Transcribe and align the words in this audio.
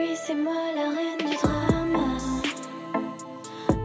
Oui, 0.00 0.14
c'est 0.14 0.34
moi 0.34 0.54
la 0.74 0.88
reine 0.88 1.30
du 1.30 1.36
drama. 1.36 2.16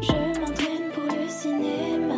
Je 0.01 0.39
m'entraîne 0.39 0.89
pour 0.93 1.03
le 1.03 1.27
cinéma. 1.27 2.13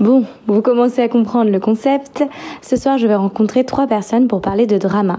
Bon, 0.00 0.24
vous 0.46 0.62
commencez 0.62 1.02
à 1.02 1.08
comprendre 1.08 1.50
le 1.50 1.60
concept. 1.60 2.24
Ce 2.62 2.76
soir, 2.76 2.96
je 2.96 3.06
vais 3.06 3.16
rencontrer 3.16 3.64
trois 3.64 3.86
personnes 3.86 4.28
pour 4.28 4.40
parler 4.40 4.66
de 4.66 4.78
drama. 4.78 5.18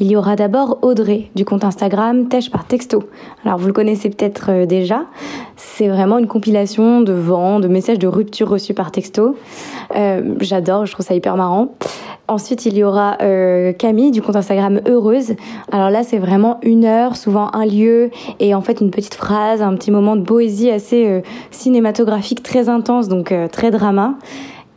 Il 0.00 0.06
y 0.10 0.16
aura 0.16 0.34
d'abord 0.34 0.78
Audrey 0.80 1.30
du 1.34 1.44
compte 1.44 1.62
Instagram 1.62 2.26
Tèche 2.28 2.50
par 2.50 2.64
texto. 2.64 3.02
Alors 3.44 3.58
vous 3.58 3.66
le 3.66 3.74
connaissez 3.74 4.08
peut-être 4.08 4.50
euh, 4.50 4.64
déjà. 4.64 5.02
C'est 5.56 5.88
vraiment 5.88 6.16
une 6.16 6.26
compilation 6.26 7.02
de 7.02 7.12
vents, 7.12 7.60
de 7.60 7.68
messages 7.68 7.98
de 7.98 8.08
rupture 8.08 8.48
reçus 8.48 8.72
par 8.72 8.92
texto. 8.92 9.36
Euh, 9.94 10.36
J'adore, 10.40 10.86
je 10.86 10.92
trouve 10.92 11.04
ça 11.04 11.14
hyper 11.14 11.36
marrant. 11.36 11.74
Ensuite, 12.28 12.66
il 12.66 12.76
y 12.76 12.84
aura 12.84 13.16
euh, 13.22 13.72
Camille 13.72 14.10
du 14.10 14.20
compte 14.20 14.36
Instagram 14.36 14.80
Heureuse. 14.86 15.34
Alors 15.72 15.90
là, 15.90 16.02
c'est 16.02 16.18
vraiment 16.18 16.58
une 16.62 16.84
heure, 16.84 17.16
souvent 17.16 17.50
un 17.54 17.64
lieu 17.64 18.10
et 18.38 18.54
en 18.54 18.60
fait 18.60 18.80
une 18.80 18.90
petite 18.90 19.14
phrase, 19.14 19.62
un 19.62 19.74
petit 19.74 19.90
moment 19.90 20.14
de 20.14 20.22
poésie 20.22 20.70
assez 20.70 21.06
euh, 21.06 21.20
cinématographique, 21.50 22.42
très 22.42 22.68
intense, 22.68 23.08
donc 23.08 23.32
euh, 23.32 23.48
très 23.48 23.70
drama. 23.70 24.14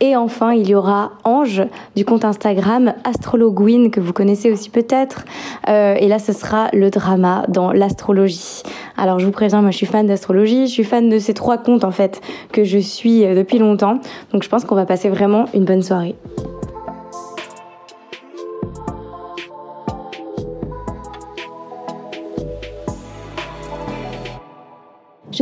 Et 0.02 0.16
enfin, 0.16 0.52
il 0.52 0.68
y 0.68 0.74
aura 0.74 1.12
Ange 1.22 1.62
du 1.94 2.04
compte 2.04 2.24
Instagram 2.24 2.92
Astrologuine 3.04 3.92
que 3.92 4.00
vous 4.00 4.12
connaissez 4.12 4.50
aussi 4.50 4.68
peut-être. 4.68 5.24
Euh, 5.68 5.94
et 5.94 6.08
là, 6.08 6.18
ce 6.18 6.32
sera 6.32 6.70
le 6.72 6.90
drama 6.90 7.44
dans 7.48 7.70
l'astrologie. 7.70 8.64
Alors, 8.96 9.20
je 9.20 9.26
vous 9.26 9.30
préviens, 9.30 9.62
moi, 9.62 9.70
je 9.70 9.76
suis 9.76 9.86
fan 9.86 10.08
d'astrologie. 10.08 10.66
Je 10.66 10.72
suis 10.72 10.82
fan 10.82 11.08
de 11.08 11.20
ces 11.20 11.34
trois 11.34 11.56
comptes 11.56 11.84
en 11.84 11.92
fait 11.92 12.20
que 12.50 12.64
je 12.64 12.78
suis 12.78 13.24
euh, 13.24 13.36
depuis 13.36 13.58
longtemps. 13.58 14.00
Donc, 14.32 14.42
je 14.42 14.48
pense 14.48 14.64
qu'on 14.64 14.74
va 14.74 14.86
passer 14.86 15.08
vraiment 15.08 15.44
une 15.54 15.64
bonne 15.64 15.82
soirée. 15.82 16.16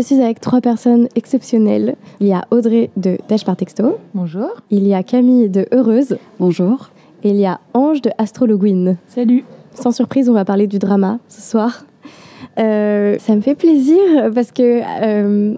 Je 0.00 0.06
suis 0.06 0.22
avec 0.22 0.40
trois 0.40 0.62
personnes 0.62 1.08
exceptionnelles. 1.14 1.94
Il 2.20 2.26
y 2.26 2.32
a 2.32 2.46
Audrey 2.50 2.88
de 2.96 3.18
Dash 3.28 3.44
par 3.44 3.54
texto. 3.54 3.98
Bonjour. 4.14 4.48
Il 4.70 4.88
y 4.88 4.94
a 4.94 5.02
Camille 5.02 5.50
de 5.50 5.66
Heureuse. 5.72 6.16
Bonjour. 6.38 6.88
Et 7.22 7.28
il 7.28 7.36
y 7.36 7.44
a 7.44 7.60
Ange 7.74 8.00
de 8.00 8.10
Astrologuine. 8.16 8.96
Salut. 9.08 9.44
Sans 9.74 9.92
surprise, 9.92 10.30
on 10.30 10.32
va 10.32 10.46
parler 10.46 10.66
du 10.66 10.78
drama 10.78 11.18
ce 11.28 11.42
soir. 11.42 11.84
Euh, 12.58 13.18
ça 13.18 13.36
me 13.36 13.42
fait 13.42 13.54
plaisir 13.54 13.98
parce 14.34 14.52
que, 14.52 14.80
euh, 15.02 15.56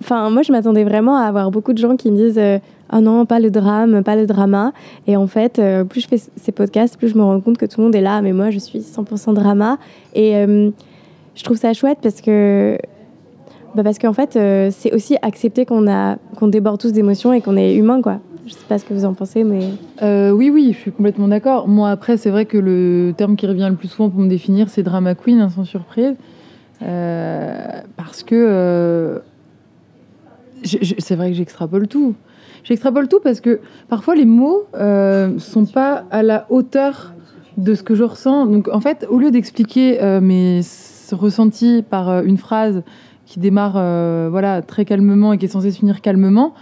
enfin, 0.00 0.28
moi, 0.28 0.42
je 0.42 0.50
m'attendais 0.50 0.82
vraiment 0.82 1.16
à 1.16 1.26
avoir 1.26 1.52
beaucoup 1.52 1.72
de 1.72 1.78
gens 1.78 1.94
qui 1.94 2.10
me 2.10 2.16
disent 2.16 2.36
euh, 2.36 2.58
Oh 2.92 2.98
non, 2.98 3.26
pas 3.26 3.38
le 3.38 3.52
drame, 3.52 4.02
pas 4.02 4.16
le 4.16 4.26
drama. 4.26 4.72
Et 5.06 5.16
en 5.16 5.28
fait, 5.28 5.60
euh, 5.60 5.84
plus 5.84 6.00
je 6.00 6.08
fais 6.08 6.20
ces 6.34 6.50
podcasts, 6.50 6.96
plus 6.96 7.10
je 7.10 7.16
me 7.16 7.22
rends 7.22 7.40
compte 7.40 7.58
que 7.58 7.66
tout 7.66 7.80
le 7.80 7.84
monde 7.84 7.94
est 7.94 8.00
là, 8.00 8.22
mais 8.22 8.32
moi, 8.32 8.50
je 8.50 8.58
suis 8.58 8.80
100% 8.80 9.34
drama. 9.34 9.78
Et 10.16 10.34
euh, 10.34 10.72
je 11.36 11.44
trouve 11.44 11.56
ça 11.56 11.72
chouette 11.74 11.98
parce 12.02 12.20
que 12.20 12.76
bah 13.74 13.82
parce 13.82 13.98
qu'en 13.98 14.12
fait, 14.12 14.36
euh, 14.36 14.68
c'est 14.70 14.92
aussi 14.94 15.16
accepter 15.22 15.66
qu'on 15.66 15.84
qu'on 16.36 16.48
déborde 16.48 16.80
tous 16.80 16.92
d'émotions 16.92 17.32
et 17.32 17.40
qu'on 17.40 17.56
est 17.56 17.74
humain, 17.74 18.00
quoi. 18.02 18.20
Je 18.46 18.52
sais 18.52 18.66
pas 18.68 18.78
ce 18.78 18.84
que 18.84 18.94
vous 18.94 19.04
en 19.04 19.14
pensez, 19.14 19.42
mais 19.42 19.70
Euh, 20.02 20.30
oui, 20.30 20.50
oui, 20.50 20.72
je 20.72 20.78
suis 20.78 20.92
complètement 20.92 21.28
d'accord. 21.28 21.66
Moi, 21.66 21.90
après, 21.90 22.16
c'est 22.16 22.30
vrai 22.30 22.44
que 22.44 22.58
le 22.58 23.14
terme 23.16 23.36
qui 23.36 23.46
revient 23.46 23.66
le 23.70 23.76
plus 23.76 23.88
souvent 23.88 24.10
pour 24.10 24.20
me 24.20 24.28
définir, 24.28 24.68
c'est 24.68 24.82
drama 24.82 25.14
queen, 25.14 25.40
hein, 25.40 25.48
sans 25.48 25.64
surprise. 25.64 26.14
Euh, 26.82 27.80
parce 27.96 28.22
que 28.22 29.20
c'est 30.62 31.16
vrai 31.16 31.30
que 31.30 31.36
j'extrapole 31.36 31.88
tout. 31.88 32.14
J'extrapole 32.64 33.08
tout 33.08 33.20
parce 33.22 33.40
que 33.40 33.60
parfois 33.88 34.14
les 34.14 34.24
mots 34.24 34.66
sont 35.38 35.66
pas 35.66 36.04
à 36.10 36.22
la 36.22 36.46
hauteur 36.50 37.12
de 37.56 37.74
ce 37.74 37.82
que 37.82 37.94
je 37.94 38.04
ressens. 38.04 38.46
Donc, 38.46 38.68
en 38.68 38.80
fait, 38.80 39.06
au 39.08 39.18
lieu 39.18 39.30
d'expliquer 39.30 39.98
mes 40.20 40.60
ressentis 41.12 41.84
par 41.88 42.22
une 42.24 42.38
phrase 42.38 42.82
qui 43.26 43.40
démarre 43.40 43.74
euh, 43.76 44.28
voilà, 44.30 44.62
très 44.62 44.84
calmement 44.84 45.32
et 45.32 45.38
qui 45.38 45.46
est 45.46 45.48
censée 45.48 45.70
se 45.70 45.78
finir 45.78 46.00
calmement, 46.00 46.54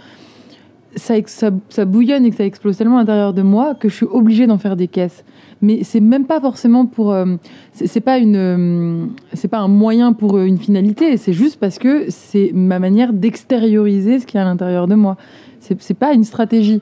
ça, 0.95 1.15
ça, 1.25 1.85
bouillonne 1.85 2.25
et 2.25 2.31
ça 2.31 2.45
explose 2.45 2.77
tellement 2.77 2.97
à 2.97 2.99
l'intérieur 2.99 3.33
de 3.33 3.41
moi 3.41 3.73
que 3.73 3.89
je 3.89 3.95
suis 3.95 4.05
obligée 4.05 4.45
d'en 4.47 4.57
faire 4.59 4.75
des 4.75 4.87
caisses. 4.87 5.23
Mais 5.61 5.83
c'est 5.83 6.01
même 6.01 6.25
pas 6.25 6.39
forcément 6.41 6.85
pour. 6.85 7.13
euh, 7.13 7.25
c'est 7.71 8.01
pas 8.01 8.17
une. 8.17 8.35
euh, 8.35 9.05
c'est 9.33 9.47
pas 9.47 9.59
un 9.59 9.67
moyen 9.69 10.13
pour 10.13 10.35
euh, 10.37 10.43
une 10.45 10.57
finalité. 10.57 11.15
C'est 11.17 11.33
juste 11.33 11.57
parce 11.59 11.79
que 11.79 12.05
c'est 12.09 12.51
ma 12.53 12.79
manière 12.79 13.13
d'extérioriser 13.13 14.19
ce 14.19 14.25
qui 14.27 14.37
est 14.37 14.41
à 14.41 14.43
l'intérieur 14.43 14.87
de 14.87 14.95
moi. 14.95 15.15
C'est 15.61 15.93
pas 15.97 16.13
une 16.13 16.25
stratégie. 16.25 16.81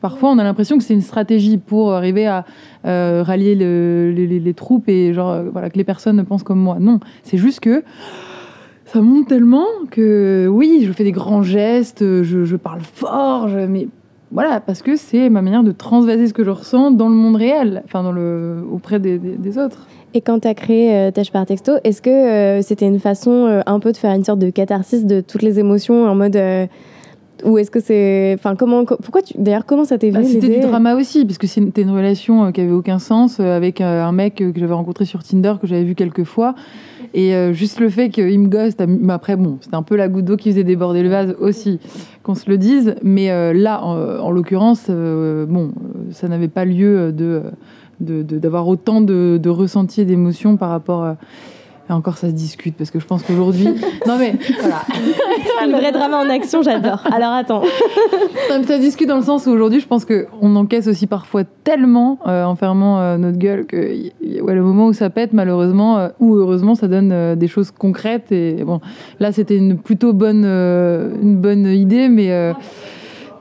Parfois, 0.00 0.30
on 0.30 0.38
a 0.38 0.44
l'impression 0.44 0.78
que 0.78 0.82
c'est 0.82 0.94
une 0.94 1.02
stratégie 1.02 1.58
pour 1.58 1.92
arriver 1.92 2.26
à 2.26 2.44
rallier 2.84 3.54
le- 3.54 4.10
les, 4.16 4.40
les- 4.40 4.54
troupes 4.54 4.88
et 4.88 5.12
genre 5.14 5.42
voilà 5.52 5.68
que 5.70 5.76
les 5.76 5.84
personnes 5.84 6.24
pensent 6.24 6.42
comme 6.42 6.58
moi. 6.58 6.78
Non, 6.80 6.98
c'est 7.22 7.36
juste 7.38 7.60
que 7.60 7.84
ça 8.92 9.00
monte 9.00 9.28
tellement 9.28 9.66
que 9.90 10.46
oui, 10.50 10.84
je 10.86 10.92
fais 10.92 11.04
des 11.04 11.12
grands 11.12 11.42
gestes, 11.42 12.00
je, 12.22 12.56
parle 12.56 12.80
fort, 12.80 13.48
mais 13.68 13.88
voilà, 14.32 14.60
parce 14.60 14.82
que 14.82 14.96
c'est 14.96 15.30
ma 15.30 15.40
manière 15.40 15.62
de 15.62 15.72
transvaser 15.72 16.26
ce 16.26 16.34
que 16.34 16.44
je 16.44 16.50
ressens 16.50 16.90
dans 16.90 17.08
le 17.08 17.14
monde 17.14 17.36
réel, 17.36 17.82
enfin 17.84 18.02
dans 18.02 18.12
le 18.12 18.64
auprès 18.70 18.98
des, 18.98 19.58
autres. 19.58 19.86
Et 20.14 20.20
quand 20.20 20.40
tu 20.40 20.48
as 20.48 20.54
créé 20.54 20.94
euh, 20.94 21.10
Tâche 21.10 21.30
par 21.30 21.46
texto, 21.46 21.72
est-ce 21.84 22.02
que 22.02 22.10
euh, 22.10 22.60
c'était 22.60 22.86
une 22.86 23.00
façon 23.00 23.30
euh, 23.30 23.60
un 23.64 23.80
peu 23.80 23.92
de 23.92 23.96
faire 23.96 24.12
une 24.12 24.24
sorte 24.24 24.38
de 24.38 24.50
catharsis 24.50 25.06
de 25.06 25.22
toutes 25.22 25.42
les 25.42 25.58
émotions 25.58 26.06
en 26.06 26.14
mode. 26.14 26.38
Ou 27.44 27.58
est-ce 27.58 27.70
que 27.70 27.80
c'est. 27.80 28.34
Enfin, 28.38 28.54
comment. 28.56 28.84
co- 28.84 28.96
Pourquoi 29.02 29.22
tu. 29.22 29.34
D'ailleurs, 29.38 29.64
comment 29.66 29.84
ça 29.84 29.98
t'est 29.98 30.10
Bah, 30.10 30.20
venu 30.20 30.30
c'était 30.32 30.48
du 30.48 30.60
drama 30.60 30.94
aussi, 30.96 31.24
parce 31.24 31.38
que 31.38 31.46
c'était 31.46 31.82
une 31.82 31.90
relation 31.90 32.44
euh, 32.44 32.50
qui 32.50 32.60
avait 32.60 32.70
aucun 32.72 32.98
sens 32.98 33.38
euh, 33.40 33.56
avec 33.56 33.80
euh, 33.80 34.02
un 34.04 34.12
mec 34.12 34.36
que 34.36 34.52
j'avais 34.56 34.72
rencontré 34.74 35.04
sur 35.04 35.22
Tinder, 35.22 35.54
que 35.60 35.66
j'avais 35.66 35.84
vu 35.84 35.94
quelques 35.94 36.24
fois. 36.24 36.54
Et 37.14 37.34
juste 37.52 37.78
le 37.78 37.90
fait 37.90 38.08
qu'il 38.08 38.40
me 38.40 38.48
mais 38.86 39.12
après, 39.12 39.36
bon, 39.36 39.58
c'était 39.60 39.76
un 39.76 39.82
peu 39.82 39.96
la 39.96 40.08
goutte 40.08 40.24
d'eau 40.24 40.36
qui 40.38 40.50
faisait 40.50 40.64
déborder 40.64 41.02
le 41.02 41.10
vase 41.10 41.36
aussi, 41.40 41.78
qu'on 42.22 42.34
se 42.34 42.48
le 42.48 42.56
dise. 42.56 42.94
Mais 43.02 43.52
là, 43.52 43.84
en, 43.84 43.98
en 44.20 44.30
l'occurrence, 44.30 44.88
bon, 44.88 45.72
ça 46.10 46.26
n'avait 46.28 46.48
pas 46.48 46.64
lieu 46.64 47.12
de 47.12 47.42
d'avoir 48.00 48.66
autant 48.66 49.00
de, 49.02 49.38
de 49.40 49.48
ressentis 49.50 50.00
et 50.00 50.04
d'émotions 50.06 50.56
par 50.56 50.70
rapport. 50.70 51.04
à- 51.04 51.16
et 51.90 51.92
encore, 51.92 52.16
ça 52.16 52.28
se 52.28 52.32
discute, 52.32 52.76
parce 52.76 52.90
que 52.92 53.00
je 53.00 53.04
pense 53.06 53.24
qu'aujourd'hui. 53.24 53.64
non, 54.06 54.16
mais 54.16 54.34
voilà. 54.60 54.82
Le 55.66 55.72
vrai 55.78 55.92
drama 55.92 56.18
en 56.24 56.28
action, 56.30 56.62
j'adore. 56.62 57.02
Alors 57.12 57.32
attends. 57.32 57.62
Ça 58.48 58.62
se 58.62 58.80
discute 58.80 59.08
dans 59.08 59.16
le 59.16 59.22
sens 59.22 59.46
où 59.46 59.50
aujourd'hui, 59.50 59.80
je 59.80 59.86
pense 59.86 60.04
qu'on 60.04 60.56
encaisse 60.56 60.86
aussi 60.88 61.06
parfois 61.06 61.42
tellement 61.44 62.18
euh, 62.26 62.44
en 62.44 62.54
fermant 62.56 63.00
euh, 63.00 63.16
notre 63.18 63.38
gueule 63.38 63.66
que 63.66 63.94
y- 63.94 64.12
y- 64.22 64.40
ouais, 64.40 64.54
le 64.54 64.62
moment 64.62 64.86
où 64.86 64.92
ça 64.92 65.10
pète, 65.10 65.32
malheureusement, 65.32 65.98
euh, 65.98 66.08
ou 66.20 66.34
heureusement, 66.36 66.74
ça 66.74 66.88
donne 66.88 67.10
euh, 67.12 67.34
des 67.36 67.48
choses 67.48 67.70
concrètes. 67.70 68.32
Et 68.32 68.64
bon, 68.64 68.80
là, 69.20 69.32
c'était 69.32 69.56
une 69.56 69.78
plutôt 69.78 70.12
bonne, 70.12 70.44
euh, 70.44 71.10
une 71.22 71.36
bonne 71.36 71.66
idée, 71.66 72.08
mais. 72.08 72.30
euh, 72.32 72.52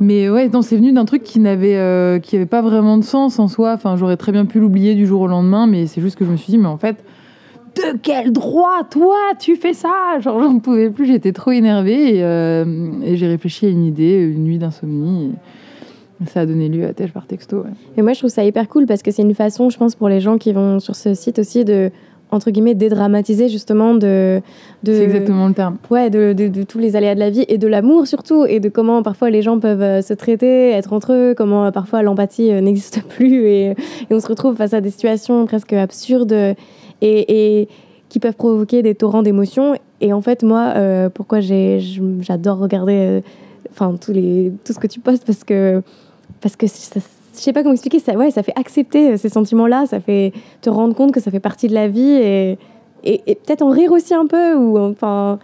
mais 0.04 0.30
ouais, 0.30 0.50
non, 0.50 0.64
c'est 0.64 0.78
venu 0.78 0.92
d'un 0.94 1.06
truc 1.06 1.22
qui 1.22 1.40
n'avait 1.40 1.76
euh, 1.78 2.18
qui 2.18 2.36
avait 2.36 2.48
pas 2.48 2.64
vraiment 2.64 2.98
de 2.98 3.04
sens 3.04 3.38
en 3.38 3.48
soi. 3.48 3.74
Enfin, 3.76 3.98
j'aurais 3.98 4.18
très 4.18 4.32
bien 4.32 4.46
pu 4.46 4.60
l'oublier 4.60 4.96
du 4.96 5.06
jour 5.06 5.22
au 5.22 5.28
lendemain, 5.28 5.68
mais 5.68 5.86
c'est 5.86 6.02
juste 6.02 6.18
que 6.18 6.26
je 6.26 6.32
me 6.32 6.38
suis 6.38 6.50
dit, 6.52 6.58
mais 6.58 6.68
en 6.68 6.78
fait, 6.80 7.04
de 7.76 7.98
quel 8.02 8.32
droit, 8.32 8.84
toi, 8.90 9.16
tu 9.40 9.56
fais 9.56 9.74
ça? 9.74 10.20
Genre, 10.20 10.42
j'en 10.42 10.60
pouvais 10.60 10.90
plus, 10.90 11.06
j'étais 11.06 11.32
trop 11.32 11.52
énervée 11.52 12.18
et, 12.18 12.24
euh, 12.24 12.66
et 13.04 13.16
j'ai 13.18 13.28
réfléchi 13.28 13.66
à 13.66 13.70
une 13.70 13.86
idée, 13.86 14.18
une 14.36 14.44
nuit 14.44 14.58
d'insomnie. 14.58 15.32
Ça 16.28 16.42
a 16.42 16.46
donné 16.46 16.70
lieu 16.70 16.86
à 16.86 16.94
Tèche 16.94 17.12
par 17.12 17.26
texto. 17.26 17.58
ouais. 17.58 17.70
Et 17.98 18.02
moi, 18.02 18.14
je 18.14 18.20
trouve 18.20 18.30
ça 18.30 18.44
hyper 18.44 18.68
cool 18.68 18.86
parce 18.86 19.02
que 19.02 19.10
c'est 19.12 19.24
une 19.24 19.34
façon, 19.34 19.70
je 19.70 19.78
pense, 19.78 19.96
pour 19.96 20.08
les 20.10 20.20
gens 20.20 20.38
qui 20.38 20.54
vont 20.54 20.80
sur 20.80 20.96
ce 20.96 21.14
site 21.16 21.40
aussi 21.40 21.66
de. 21.66 21.90
entre 22.30 22.52
guillemets 22.52 22.76
dédramatiser 22.76 23.50
justement 23.50 23.96
de, 23.96 24.40
de 24.84 24.94
C'est 24.94 25.04
exactement 25.04 25.48
le 25.48 25.54
terme. 25.54 25.78
ouais 25.90 26.10
de, 26.12 26.34
de, 26.34 26.48
de 26.48 26.64
tous 26.64 26.78
les 26.80 26.96
aléas 26.96 27.16
de 27.16 27.20
la 27.20 27.30
vie 27.32 27.44
et 27.50 27.58
de 27.58 27.68
l'amour 27.68 28.06
surtout 28.08 28.46
et 28.46 28.60
de 28.62 28.70
comment 28.70 29.02
parfois 29.04 29.30
les 29.30 29.42
gens 29.42 29.60
peuvent 29.60 29.82
euh, 29.82 30.02
se 30.02 30.14
traiter 30.14 30.70
être 30.72 30.94
entre 30.94 31.12
eux 31.12 31.34
comment 31.36 31.66
euh, 31.66 31.72
parfois 31.72 32.04
l'empathie 32.04 32.50
n'existe 32.62 33.02
plus 33.10 33.48
et, 33.48 33.66
et 33.72 33.76
on 34.12 34.20
se 34.22 34.28
retrouve 34.28 34.56
face 34.56 34.74
à 34.74 34.80
des 34.80 34.92
situations 34.92 35.46
presque 35.46 35.74
absurdes 35.74 36.56
et, 37.02 37.68
qui 38.10 38.20
peuvent 38.20 38.36
provoquer 38.36 38.84
des 38.84 38.96
torrents 38.96 39.24
d'émotions. 39.24 39.76
Et 40.02 40.14
en 40.14 40.22
fait 40.22 40.44
moi 40.44 40.74
euh, 40.76 41.10
pourquoi 41.10 41.40
j'adore 41.40 42.58
regarder 42.58 43.22
euh, 43.80 43.92
tout 43.98 44.74
ce 44.74 44.80
que 44.80 44.88
tu 44.88 45.00
postes 45.00 45.26
parce 45.26 45.44
que 45.44 45.82
parce 46.42 46.56
que 46.56 46.68
je 46.68 47.00
sais 47.40 47.54
pas 47.54 47.62
comment 47.62 47.74
expliquer 47.74 48.00
ça 48.00 48.14
ouais 48.14 48.32
ça 48.32 48.44
fait 48.44 48.54
accepter 48.56 49.12
euh, 49.12 49.18
ces 49.18 49.30
sentiments 49.30 49.68
là 49.68 49.86
ça 49.86 50.00
fait 50.00 50.34
te 50.62 50.70
rendre 50.70 50.96
compte 50.96 51.14
que 51.14 51.20
ça 51.20 51.32
fait 51.32 51.40
partie 51.40 51.68
de 51.68 51.74
la 51.74 51.88
vie 51.88 52.12
et 52.12 52.58
et, 53.04 53.22
et 53.26 53.36
peut-être 53.36 53.62
en 53.62 53.70
rire 53.70 53.92
aussi 53.92 54.14
un 54.14 54.28
peu 54.28 54.56
ou 54.56 54.78
enfin 54.78 55.40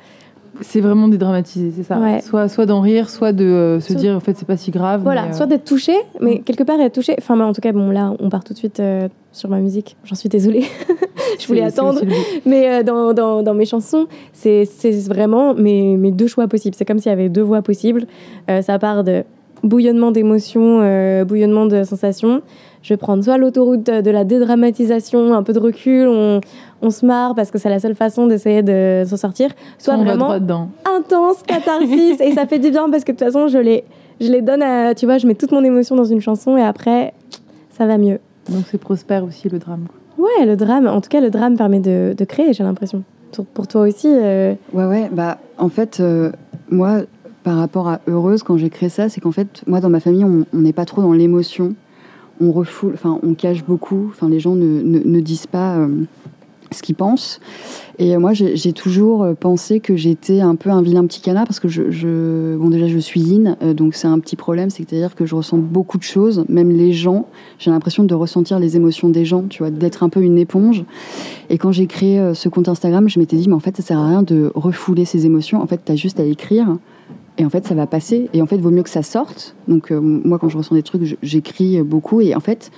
C'est 0.62 0.82
vraiment 0.82 1.08
dédramatisé, 1.08 1.72
c'est 1.76 1.84
ça. 1.84 2.00
Ouais. 2.00 2.22
Soit, 2.22 2.48
soit 2.50 2.66
d'en 2.66 2.82
rire, 2.82 3.10
soit 3.10 3.32
de 3.32 3.46
euh, 3.46 3.80
se 3.80 3.94
Soit- 3.94 4.02
dire 4.02 4.16
en 4.16 4.20
fait 4.20 4.36
c'est 4.38 4.48
pas 4.48 4.58
si 4.58 4.72
grave. 4.72 5.02
voilà 5.04 5.24
mais, 5.24 5.30
euh, 5.30 5.34
soit 5.34 5.46
d'être 5.46 5.66
touché 5.66 5.94
mais 6.20 6.36
Mm. 6.40 6.44
quelque 6.44 6.64
part 6.64 6.80
être 6.80 6.94
touché 6.94 7.16
enfin 7.20 7.40
en 7.40 7.54
tout 7.54 7.62
cas 7.62 7.72
bon 7.72 7.92
là 7.92 8.14
on 8.20 8.30
part 8.30 8.44
tout 8.44 8.54
de 8.54 8.58
suite 8.58 8.80
euh, 8.80 9.08
sur 9.32 9.50
ma 9.50 9.60
musique 9.60 9.96
j'en 10.04 10.16
suis 10.16 10.30
désolée 10.30 10.64
je 11.40 11.48
voulais 11.48 11.62
attendre 11.62 12.02
mais 12.46 12.84
dans, 12.84 13.14
dans, 13.14 13.44
dans 13.44 13.54
mes 13.54 13.66
chansons 13.66 14.08
c'est 14.34 14.66
c'est 14.66 14.92
vraiment 15.08 15.54
mes, 15.54 15.96
mes 15.98 16.12
deux 16.12 16.28
choix 16.28 16.48
possibles 16.48 16.76
c'est 16.76 16.86
comme 16.86 17.00
s'il 17.00 17.10
y 17.12 17.14
avait 17.14 17.30
deux 17.30 17.42
voix 17.44 17.62
possibles 17.62 18.06
ça 18.62 18.80
part 18.80 19.04
de 19.04 19.24
bouillonnement 19.64 20.12
d'émotions, 20.12 20.80
euh, 20.82 21.26
bouillonnement 21.26 21.66
de 21.66 21.84
sensations, 21.84 22.42
je 22.82 22.94
vais 22.94 22.98
prendre 22.98 23.24
soit 23.24 23.38
l'autoroute 23.38 23.84
de, 23.84 24.02
de 24.02 24.12
la 24.12 24.24
dédramatisation, 24.24 25.34
un 25.34 25.44
peu 25.44 25.54
de 25.54 25.60
recul, 25.60 26.08
on, 26.08 26.42
on 26.82 26.90
se 26.90 27.06
marre 27.06 27.36
parce 27.36 27.52
que 27.52 27.58
c'est 27.58 27.70
la 27.70 27.80
seule 27.80 27.96
façon 27.96 28.28
d'essayer 28.28 28.62
de 28.64 29.04
s'en 29.06 29.18
sortir, 29.18 29.50
soit 29.78 29.96
On 29.96 30.04
vraiment 30.04 30.32
intense 30.32 31.44
catharsis 31.48 32.20
et 32.22 32.32
ça 32.34 32.46
fait 32.46 32.60
du 32.60 32.72
bien 32.72 32.90
parce 32.90 33.04
que 33.04 33.12
de 33.12 33.18
toute 33.18 33.26
façon 33.26 33.48
je 33.48 33.58
les, 33.58 33.84
je 34.22 34.32
les 34.32 34.42
donne 34.42 34.62
à, 34.62 34.94
tu 34.96 35.06
vois, 35.06 35.18
je 35.18 35.28
mets 35.28 35.36
toute 35.36 35.52
mon 35.52 35.64
émotion 35.64 35.96
dans 35.96 36.06
une 36.06 36.22
chanson 36.22 36.58
et 36.58 36.64
après 36.64 37.14
ça 37.72 37.86
va 37.86 37.98
mieux. 37.98 38.20
Donc 38.50 38.64
c'est 38.72 38.78
prospère 38.78 39.24
aussi 39.24 39.50
le 39.50 39.60
drame. 39.60 39.88
Ouais, 40.18 40.46
le 40.46 40.56
drame, 40.56 40.88
en 40.88 41.02
tout 41.02 41.10
cas 41.10 41.20
le 41.22 41.30
drame 41.30 41.58
permet 41.58 41.80
de, 41.80 42.16
de 42.18 42.26
créer, 42.26 42.54
j'ai 42.54 42.64
l'impression. 42.64 43.04
Pour, 43.34 43.46
pour 43.46 43.68
toi 43.68 43.82
aussi, 43.82 44.08
euh, 44.08 44.54
Ouais, 44.74 44.86
ouais, 44.86 45.10
bah 45.12 45.38
en 45.58 45.70
fait, 45.70 46.00
euh, 46.00 46.32
moi, 46.70 47.02
par 47.48 47.56
rapport 47.56 47.88
à 47.88 48.02
Heureuse, 48.10 48.44
quand 48.44 48.58
j'ai 48.58 48.70
créé 48.70 48.90
ça, 48.90 49.08
c'est 49.08 49.22
qu'en 49.22 49.32
fait, 49.32 49.64
moi, 49.68 49.80
dans 49.80 49.90
ma 49.90 50.02
famille, 50.02 50.26
on 50.26 50.46
n'est 50.52 50.74
pas 50.74 50.84
trop 50.84 51.02
dans 51.02 51.14
l'émotion. 51.14 51.76
On 52.42 52.52
refoule, 52.52 52.92
enfin, 52.94 53.22
on 53.24 53.36
cache 53.36 53.64
beaucoup. 53.64 54.08
Enfin, 54.10 54.28
les 54.28 54.42
gens 54.42 54.54
ne, 54.54 55.20
disent 55.22 55.48
pas 55.48 55.78
euh, 55.78 55.88
ce 56.72 56.82
qu'ils 56.82 56.96
pensent. 56.96 57.40
Et 58.00 58.18
moi, 58.18 58.34
j'ai 58.34 58.74
toujours 58.74 59.24
euh, 59.24 59.34
pensé 59.34 59.80
que 59.80 59.96
j'étais 59.96 60.42
un 60.42 60.56
peu 60.58 60.72
un 60.72 60.82
vilain 60.82 61.06
petit 61.06 61.22
canard 61.22 61.46
parce 61.46 61.62
que 61.62 61.70
je, 61.70 62.58
bon, 62.58 62.70
déjà, 62.70 62.90
je 62.90 62.98
suis 62.98 63.22
yin, 63.22 63.56
euh, 63.64 63.74
donc 63.74 63.96
c'est 63.96 64.10
un 64.10 64.20
petit 64.20 64.36
problème, 64.36 64.70
c'est-à-dire 64.70 65.16
que 65.16 65.26
je 65.26 65.34
ressens 65.34 65.58
beaucoup 65.58 65.98
de 65.98 66.04
choses, 66.04 66.44
même 66.50 66.72
les 66.72 66.92
gens. 66.92 67.30
J'ai 67.60 67.72
l'impression 67.72 68.04
de 68.04 68.14
ressentir 68.14 68.60
les 68.60 68.76
émotions 68.76 69.08
des 69.08 69.24
gens, 69.24 69.44
tu 69.44 69.60
vois, 69.60 69.72
d'être 69.72 70.04
un 70.04 70.10
peu 70.10 70.22
une 70.22 70.38
éponge. 70.38 70.84
Et 71.50 71.58
quand 71.58 71.72
j'ai 71.72 71.88
créé 71.88 72.34
ce 72.34 72.50
compte 72.50 72.68
Instagram, 72.68 73.08
je 73.08 73.20
m'étais 73.20 73.38
dit, 73.38 73.48
mais 73.48 73.56
en 73.56 73.62
fait, 73.62 73.78
ça 73.78 73.84
sert 73.84 74.00
à 74.00 74.10
rien 74.10 74.22
de 74.22 74.52
refouler 74.54 75.06
ces 75.06 75.26
émotions. 75.26 75.62
En 75.62 75.66
fait, 75.66 75.80
tu 75.86 75.94
as 75.94 75.96
juste 75.96 76.20
à 76.20 76.26
écrire. 76.26 76.78
Et 77.38 77.46
en 77.46 77.50
fait, 77.50 77.66
ça 77.68 77.76
va 77.76 77.86
passer. 77.88 78.30
Et 78.34 78.42
en 78.42 78.46
fait, 78.48 78.58
vaut 78.58 78.72
mieux 78.72 78.84
que 78.84 78.90
ça 78.90 79.04
sorte. 79.04 79.56
Donc, 79.68 79.92
euh, 79.92 80.00
moi, 80.00 80.40
quand 80.40 80.50
je 80.50 80.58
ressens 80.58 80.76
des 80.76 80.84
trucs, 80.84 81.18
j'écris 81.22 81.82
beaucoup. 81.84 82.20
Et 82.22 82.34
en 82.36 82.40
fait, 82.40 82.72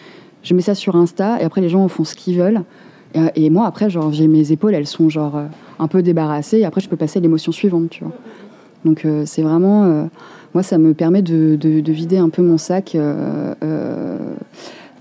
je 0.43 0.53
mets 0.53 0.61
ça 0.61 0.75
sur 0.75 0.95
Insta. 0.95 1.39
Et 1.41 1.45
après, 1.45 1.61
les 1.61 1.69
gens 1.69 1.83
en 1.83 1.87
font 1.87 2.03
ce 2.03 2.15
qu'ils 2.15 2.37
veulent. 2.37 2.63
Et, 3.15 3.45
et 3.45 3.49
moi, 3.49 3.65
après, 3.67 3.89
genre, 3.89 4.11
j'ai 4.11 4.27
mes 4.27 4.51
épaules, 4.51 4.73
elles 4.75 4.85
sont 4.87 5.09
genre 5.09 5.37
euh, 5.37 5.45
un 5.79 5.87
peu 5.87 6.01
débarrassées. 6.01 6.59
Et 6.59 6.65
après, 6.65 6.81
je 6.81 6.89
peux 6.89 6.97
passer 6.97 7.19
à 7.19 7.21
l'émotion 7.21 7.51
suivante, 7.51 7.89
tu 7.89 8.03
vois. 8.03 8.13
Donc, 8.85 9.05
euh, 9.05 9.23
c'est 9.25 9.41
vraiment. 9.43 9.85
euh, 9.85 10.05
moi, 10.53 10.63
ça 10.63 10.77
me 10.77 10.93
permet 10.93 11.21
de, 11.21 11.55
de- 11.55 11.79
de 11.79 11.91
vider 11.93 12.17
un 12.17 12.29
peu 12.29 12.41
mon 12.41 12.57
sac. 12.57 12.95
euh, 12.95 13.53
euh, 13.63 14.17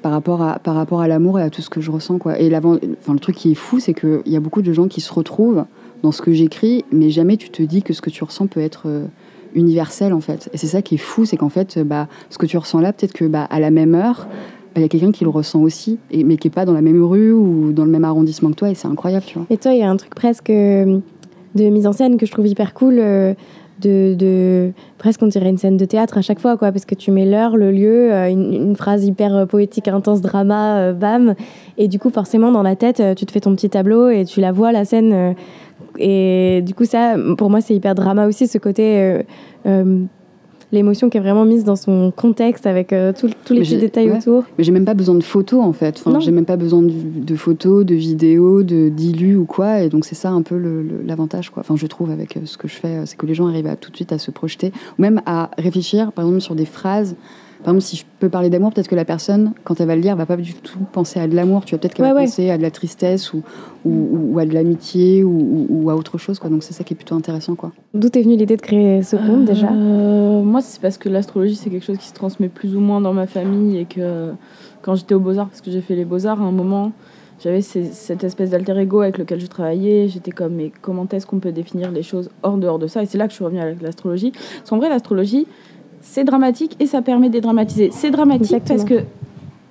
par 0.02 0.12
rapport 0.12 0.42
à 0.42 0.60
par 0.60 0.76
rapport 0.76 1.00
à 1.00 1.08
l'amour 1.08 1.40
et 1.40 1.42
à 1.42 1.50
tout 1.50 1.60
ce 1.60 1.68
que 1.68 1.80
je 1.80 1.90
ressens 1.90 2.18
quoi 2.18 2.38
et 2.40 2.54
enfin 2.56 2.78
le 3.12 3.18
truc 3.18 3.34
qui 3.34 3.50
est 3.50 3.54
fou 3.56 3.80
c'est 3.80 3.94
que 3.94 4.22
il 4.26 4.32
y 4.32 4.36
a 4.36 4.40
beaucoup 4.40 4.62
de 4.62 4.72
gens 4.72 4.86
qui 4.86 5.00
se 5.00 5.12
retrouvent 5.12 5.64
dans 6.04 6.12
ce 6.12 6.22
que 6.22 6.32
j'écris 6.32 6.84
mais 6.92 7.10
jamais 7.10 7.36
tu 7.36 7.50
te 7.50 7.64
dis 7.64 7.82
que 7.82 7.92
ce 7.92 8.00
que 8.00 8.08
tu 8.08 8.22
ressens 8.22 8.46
peut 8.46 8.60
être 8.60 8.82
euh, 8.86 9.06
universel 9.54 10.12
en 10.12 10.20
fait 10.20 10.48
et 10.52 10.56
c'est 10.58 10.66
ça 10.66 10.82
qui 10.82 10.96
est 10.96 10.98
fou 10.98 11.24
c'est 11.24 11.36
qu'en 11.36 11.48
fait 11.48 11.76
euh, 11.76 11.84
bah 11.84 12.08
ce 12.30 12.38
que 12.38 12.46
tu 12.46 12.56
ressens 12.58 12.80
là 12.80 12.92
peut-être 12.92 13.12
que 13.12 13.24
bah 13.24 13.46
à 13.50 13.60
la 13.60 13.70
même 13.70 13.94
heure 13.94 14.26
bah, 14.28 14.72
il 14.76 14.82
y 14.82 14.84
a 14.84 14.88
quelqu'un 14.88 15.12
qui 15.12 15.24
le 15.24 15.30
ressent 15.30 15.60
aussi 15.60 15.98
et 16.10 16.24
mais 16.24 16.36
qui 16.36 16.48
est 16.48 16.52
pas 16.52 16.64
dans 16.64 16.72
la 16.74 16.82
même 16.82 17.02
rue 17.02 17.32
ou 17.32 17.72
dans 17.72 17.84
le 17.84 17.90
même 17.90 18.04
arrondissement 18.04 18.50
que 18.50 18.56
toi 18.56 18.70
et 18.70 18.74
c'est 18.74 18.88
incroyable 18.88 19.24
tu 19.26 19.38
vois 19.38 19.46
Et 19.50 19.56
toi, 19.56 19.72
il 19.72 19.78
y 19.78 19.82
a 19.82 19.90
un 19.90 19.96
truc 19.96 20.14
presque 20.14 20.50
euh, 20.50 20.98
de 21.54 21.64
mise 21.70 21.86
en 21.86 21.92
scène 21.92 22.16
que 22.18 22.26
je 22.26 22.32
trouve 22.32 22.46
hyper 22.46 22.74
cool. 22.74 22.98
euh, 22.98 23.34
De, 23.80 24.72
presque 24.98 25.22
on 25.22 25.28
dirait 25.28 25.48
une 25.50 25.56
scène 25.56 25.76
de 25.76 25.84
théâtre 25.84 26.18
à 26.18 26.20
chaque 26.22 26.40
fois 26.40 26.56
quoi 26.56 26.72
parce 26.72 26.84
que 26.84 26.96
tu 26.96 27.12
mets 27.12 27.24
l'heure 27.24 27.56
le 27.56 27.70
lieu 27.70 28.10
une, 28.28 28.52
une 28.52 28.74
phrase 28.76 29.04
hyper 29.04 29.46
poétique 29.46 29.86
intense 29.86 30.20
drama 30.20 30.92
bam 30.92 31.34
et 31.76 31.86
du 31.86 32.00
coup 32.00 32.10
forcément 32.10 32.50
dans 32.50 32.64
la 32.64 32.74
tête 32.74 33.00
tu 33.16 33.24
te 33.24 33.30
fais 33.30 33.38
ton 33.38 33.54
petit 33.54 33.70
tableau 33.70 34.08
et 34.10 34.24
tu 34.24 34.40
la 34.40 34.50
vois 34.50 34.72
la 34.72 34.84
scène 34.84 35.36
et 35.98 36.62
du 36.64 36.74
coup 36.74 36.84
ça 36.84 37.16
pour 37.36 37.50
moi 37.50 37.60
c'est 37.60 37.74
hyper 37.74 37.94
drama 37.94 38.26
aussi 38.26 38.46
ce 38.46 38.58
côté 38.58 38.98
euh, 39.00 39.22
euh, 39.66 40.02
l'émotion 40.70 41.08
qui 41.08 41.16
est 41.16 41.20
vraiment 41.20 41.46
mise 41.46 41.64
dans 41.64 41.76
son 41.76 42.10
contexte 42.14 42.66
avec 42.66 42.92
euh, 42.92 43.12
tout- 43.18 43.30
tous 43.44 43.54
les 43.54 43.60
petits 43.60 43.78
détails 43.78 44.10
ouais. 44.10 44.18
autour. 44.18 44.44
Mais 44.58 44.64
j'ai 44.64 44.72
même 44.72 44.84
pas 44.84 44.92
besoin 44.94 45.14
de 45.14 45.22
photos 45.22 45.62
en 45.64 45.72
fait. 45.72 46.02
Enfin 46.04 46.20
j'ai 46.20 46.30
même 46.30 46.44
pas 46.44 46.56
besoin 46.58 46.82
de, 46.82 46.92
de 46.92 47.34
photos 47.36 47.86
de 47.86 47.94
vidéos 47.94 48.62
de 48.62 48.90
d'illus 48.90 49.36
ou 49.36 49.46
quoi. 49.46 49.80
Et 49.80 49.88
donc 49.88 50.04
c'est 50.04 50.14
ça 50.14 50.30
un 50.30 50.42
peu 50.42 50.56
l'avantage 51.06 51.48
quoi. 51.50 51.60
Enfin 51.60 51.76
je 51.76 51.86
trouve 51.86 52.10
avec 52.10 52.38
ce 52.44 52.58
que 52.58 52.68
je 52.68 52.74
fais 52.74 53.00
c'est 53.06 53.16
que 53.16 53.24
les 53.24 53.34
gens 53.34 53.46
arrivent 53.46 53.66
à 53.66 53.76
tout 53.76 53.90
de 53.90 53.96
suite 53.96 54.12
à 54.12 54.18
se 54.18 54.30
projeter. 54.30 54.72
Ou 54.98 55.02
même 55.02 55.22
à 55.24 55.50
réfléchir 55.56 56.12
par 56.12 56.24
exemple 56.26 56.42
sur 56.42 56.54
des 56.54 56.66
phrases 56.66 57.16
par 57.64 57.74
exemple 57.74 57.80
si 57.82 57.96
je 57.96 58.04
peux 58.20 58.28
parler 58.28 58.50
d'amour 58.50 58.72
peut-être 58.72 58.88
que 58.88 58.94
la 58.94 59.04
personne 59.04 59.52
quand 59.64 59.80
elle 59.80 59.86
va 59.88 59.96
le 59.96 60.02
lire 60.02 60.16
va 60.16 60.26
pas 60.26 60.36
du 60.36 60.54
tout 60.54 60.78
penser 60.92 61.18
à 61.20 61.26
de 61.26 61.34
l'amour 61.34 61.64
tu 61.64 61.74
vois 61.74 61.80
peut-être 61.80 61.94
qu'elle 61.94 62.06
Ouais, 62.06 62.12
va 62.12 62.20
ouais. 62.20 62.24
penser 62.26 62.50
à 62.50 62.56
de 62.58 62.62
la 62.62 62.70
tristesse 62.70 63.32
ou, 63.32 63.42
ou, 63.84 63.90
ou- 63.90 64.34
ou 64.34 64.38
à 64.38 64.46
de 64.46 64.54
l'amitié 64.54 65.24
ou, 65.24 65.30
ou- 65.30 65.66
ou 65.84 65.90
à 65.90 65.96
autre 65.96 66.18
chose 66.18 66.38
quoi 66.38 66.50
donc 66.50 66.62
c'est 66.62 66.72
ça 66.72 66.84
qui 66.84 66.94
est 66.94 66.96
plutôt 66.96 67.14
intéressant 67.14 67.54
quoi 67.54 67.72
d'où 67.94 68.08
est 68.08 68.22
venue 68.22 68.36
l'idée 68.36 68.56
de 68.56 68.62
créer 68.62 69.02
ce 69.02 69.16
compte 69.16 69.44
déjà? 69.44 69.68
Euh, 69.72 70.42
Moi, 70.42 70.60
c'est 70.62 70.80
parce 70.80 70.98
que 70.98 71.08
l'astrologie, 71.08 71.56
c'est 71.56 71.68
quelque 71.70 71.84
chose 71.84 71.98
qui 71.98 72.06
se 72.08 72.14
transmet 72.14 72.48
plus 72.48 72.76
ou 72.76 72.80
moins 72.80 73.00
dans 73.00 73.12
ma 73.12 73.26
famille 73.26 73.76
et 73.78 73.84
que 73.86 74.30
quand 74.82 74.94
j'étais 74.94 75.14
aux 75.14 75.20
Beaux-Arts, 75.20 75.48
parce 75.48 75.60
que 75.60 75.70
j'ai 75.70 75.80
fait 75.80 75.96
les 75.96 76.04
Beaux-Arts, 76.04 76.40
à 76.40 76.44
un 76.44 76.52
moment, 76.52 76.92
j'avais 77.42 77.60
cette 77.60 78.24
espèce 78.24 78.50
d'alter 78.50 78.76
ego 78.78 79.00
avec 79.00 79.18
lequel 79.18 79.40
je 79.40 79.46
travaillais. 79.46 80.08
J'étais 80.08 80.30
comme, 80.30 80.54
mais 80.54 80.70
comment 80.80 81.06
est-ce 81.12 81.26
qu'on 81.26 81.38
peut 81.40 81.52
définir 81.52 81.90
les 81.90 82.02
choses 82.02 82.30
hors 82.42 82.56
dehors 82.56 82.78
de 82.78 82.86
ça? 82.86 83.02
Et 83.02 83.06
c'est 83.06 83.18
là 83.18 83.24
que 83.26 83.30
je 83.30 83.36
suis 83.36 83.44
revenue 83.44 83.60
avec 83.60 83.82
l'astrologie. 83.82 84.30
Parce 84.32 84.70
qu'en 84.70 84.78
vrai, 84.78 84.88
l'astrologie, 84.88 85.46
c'est 86.00 86.24
dramatique 86.24 86.76
et 86.80 86.86
ça 86.86 87.02
permet 87.02 87.28
de 87.28 87.34
dédramatiser. 87.34 87.90
C'est 87.92 88.10
dramatique 88.10 88.52
Exactement. 88.52 88.78
parce 88.78 88.88
que 88.88 89.06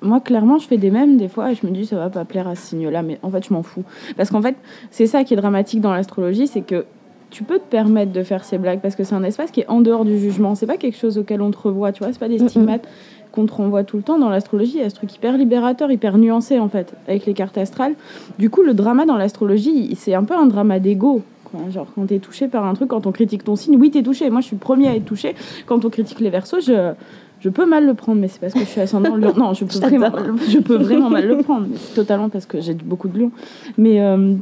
moi, 0.02 0.20
clairement, 0.20 0.58
je 0.58 0.68
fais 0.68 0.78
des 0.78 0.92
mèmes 0.92 1.18
des 1.18 1.28
fois 1.28 1.52
et 1.52 1.56
je 1.56 1.66
me 1.66 1.72
dis, 1.72 1.86
ça 1.86 1.96
va 1.96 2.10
pas 2.10 2.26
plaire 2.26 2.48
à 2.48 2.56
ce 2.56 2.68
signe-là, 2.68 3.02
mais 3.02 3.20
en 3.24 3.30
fait, 3.30 3.46
je 3.48 3.54
m'en 3.54 3.64
fous. 3.64 3.84
Parce 4.16 4.30
qu'en 4.30 4.42
fait, 4.42 4.56
c'est 4.92 5.08
ça 5.08 5.24
qui 5.24 5.34
est 5.34 5.38
dramatique 5.38 5.82
dans 5.82 5.94
l'astrologie, 5.94 6.48
c'est 6.48 6.62
que 6.62 6.86
tu 7.30 7.44
peux 7.44 7.60
te 7.60 7.70
permettre 7.70 8.14
de 8.14 8.24
faire 8.24 8.44
ces 8.44 8.58
blagues 8.58 8.80
parce 8.80 8.96
que 8.96 9.04
c'est 9.04 9.16
un 9.16 9.24
espace 9.24 9.52
qui 9.52 9.62
est 9.62 9.70
en 9.70 9.82
dehors 9.82 10.06
du 10.06 10.18
jugement. 10.18 10.56
C'est 10.56 10.66
pas 10.66 10.78
quelque 10.78 10.98
chose 10.98 11.18
auquel 11.18 11.42
on 11.42 11.52
te 11.52 11.58
revoit, 11.58 11.92
tu 11.92 12.04
vois. 12.04 12.14
C'est 12.14 12.20
pas 12.20 12.30
des 12.30 12.40
mm. 12.40 12.50
stigmates 12.50 12.88
qu'on 13.32 13.46
te 13.46 13.54
renvoie 13.54 13.84
tout 13.84 13.98
le 13.98 14.04
temps. 14.04 14.18
Dans 14.18 14.30
l'astrologie, 14.30 14.74
il 14.76 14.82
y 14.82 14.84
a 14.84 14.90
ce 14.90 14.96
truc 14.96 15.14
hyper 15.14 15.38
libérateur, 15.38 15.92
hyper 15.92 16.18
nuancé 16.18 16.60
en 16.60 16.70
fait, 16.70 16.94
avec 17.08 17.26
les 17.26 17.34
cartes 17.34 17.58
astrales. 17.58 17.96
Du 18.40 18.50
coup, 18.50 18.62
le 18.62 18.74
drama 18.74 19.06
dans 19.06 19.18
l'astrologie, 19.18 19.94
c'est 19.96 20.14
un 20.14 20.24
peu 20.24 20.36
un 20.36 20.46
drama 20.46 20.80
d'ego. 20.80 21.22
Quoi. 21.50 21.70
Genre, 21.70 21.88
quand 21.96 22.06
t'es 22.06 22.20
touché 22.20 22.48
par 22.48 22.66
un 22.66 22.74
truc, 22.74 22.90
quand 22.90 23.08
on 23.08 23.12
critique 23.12 23.44
ton 23.44 23.56
signe, 23.56 23.78
oui, 23.78 23.92
t'es 23.92 24.04
touché. 24.04 24.30
Moi, 24.30 24.42
je 24.42 24.48
suis 24.48 24.56
le 24.56 24.60
premier 24.60 24.88
à 24.88 24.96
être 24.96 25.06
touché. 25.06 25.36
Quand 25.66 25.84
on 25.86 25.90
critique 25.90 26.20
les 26.20 26.30
versos, 26.30 26.62
je. 26.62 26.94
Je 27.40 27.50
peux 27.50 27.68
mal 27.68 27.86
le 27.86 27.94
prendre, 27.94 28.20
mais 28.20 28.28
c'est 28.28 28.40
parce 28.40 28.54
que 28.54 28.62
je 28.62 28.66
suis 28.66 28.82
ascendant 28.82 29.16
lion. 29.16 29.32
Non, 29.38 29.54
je 29.54 29.64
peux, 29.64 29.78
vraiment, 29.98 30.12
je 30.50 30.58
peux 30.58 30.76
vraiment 30.76 31.12
mal 31.12 31.28
le 31.28 31.38
prendre. 31.38 31.68
mais 31.70 31.78
totalement 31.94 32.30
parce 32.30 32.48
que 32.48 32.62
j'ai 32.62 32.74
beaucoup 32.74 33.10
de 33.10 33.20
lion. 33.20 33.32
Mais, 33.78 34.02
euh, 34.02 34.34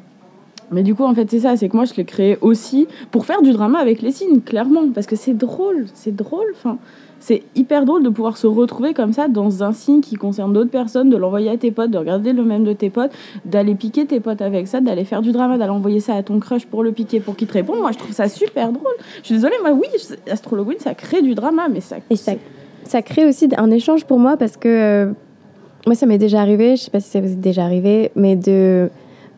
mais 0.71 0.81
du 0.81 0.95
coup, 0.95 1.03
en 1.03 1.13
fait, 1.13 1.29
c'est 1.29 1.41
ça. 1.41 1.57
C'est 1.57 1.67
que 1.67 1.75
moi, 1.75 1.83
je 1.83 1.93
l'ai 1.95 2.05
créé 2.05 2.37
aussi 2.39 2.87
pour 3.11 3.25
faire 3.25 3.41
du 3.41 3.51
drama 3.51 3.79
avec 3.79 4.01
les 4.01 4.11
signes, 4.11 4.39
clairement. 4.39 4.89
Parce 4.93 5.07
que 5.07 5.17
c'est 5.17 5.33
drôle. 5.33 5.87
C'est 5.93 6.15
drôle. 6.15 6.47
Enfin, 6.53 6.77
c'est 7.19 7.43
hyper 7.55 7.85
drôle 7.85 8.03
de 8.03 8.09
pouvoir 8.09 8.37
se 8.37 8.47
retrouver 8.47 8.93
comme 8.93 9.13
ça 9.13 9.27
dans 9.27 9.63
un 9.63 9.71
signe 9.71 10.01
qui 10.01 10.15
concerne 10.15 10.53
d'autres 10.53 10.69
personnes, 10.69 11.09
de 11.09 11.17
l'envoyer 11.17 11.49
à 11.49 11.57
tes 11.57 11.71
potes, 11.71 11.91
de 11.91 11.97
regarder 11.97 12.33
le 12.33 12.43
même 12.43 12.63
de 12.63 12.73
tes 12.73 12.89
potes, 12.89 13.11
d'aller 13.45 13.75
piquer 13.75 14.05
tes 14.05 14.19
potes 14.19 14.41
avec 14.41 14.67
ça, 14.67 14.81
d'aller 14.81 15.05
faire 15.05 15.21
du 15.21 15.31
drama, 15.31 15.57
d'aller 15.57 15.71
envoyer 15.71 15.99
ça 15.99 16.15
à 16.15 16.23
ton 16.23 16.39
crush 16.39 16.65
pour 16.65 16.83
le 16.83 16.91
piquer, 16.91 17.19
pour 17.19 17.35
qu'il 17.35 17.47
te 17.47 17.53
réponde. 17.53 17.79
Moi, 17.79 17.91
je 17.91 17.97
trouve 17.97 18.11
ça 18.11 18.27
super 18.29 18.71
drôle. 18.71 18.93
Je 19.21 19.27
suis 19.27 19.35
désolée, 19.35 19.55
moi, 19.61 19.71
oui, 19.71 19.87
Astrologue 20.29 20.75
ça 20.79 20.93
crée 20.93 21.21
du 21.21 21.35
drama, 21.35 21.67
mais 21.71 21.81
ça. 21.81 21.97
Ça, 22.83 23.01
crée 23.01 23.25
aussi 23.25 23.49
un 23.57 23.71
échange 23.71 24.05
pour 24.05 24.19
moi 24.19 24.37
parce 24.37 24.57
que 24.57 24.67
euh, 24.67 25.11
moi, 25.87 25.95
ça 25.95 26.05
m'est 26.05 26.17
déjà 26.17 26.41
arrivé, 26.41 26.75
je 26.75 26.83
sais 26.83 26.91
pas 26.91 26.99
si 26.99 27.09
ça 27.09 27.21
vous 27.21 27.31
est 27.31 27.35
déjà 27.35 27.63
arrivé, 27.63 28.11
mais 28.15 28.35
de, 28.35 28.89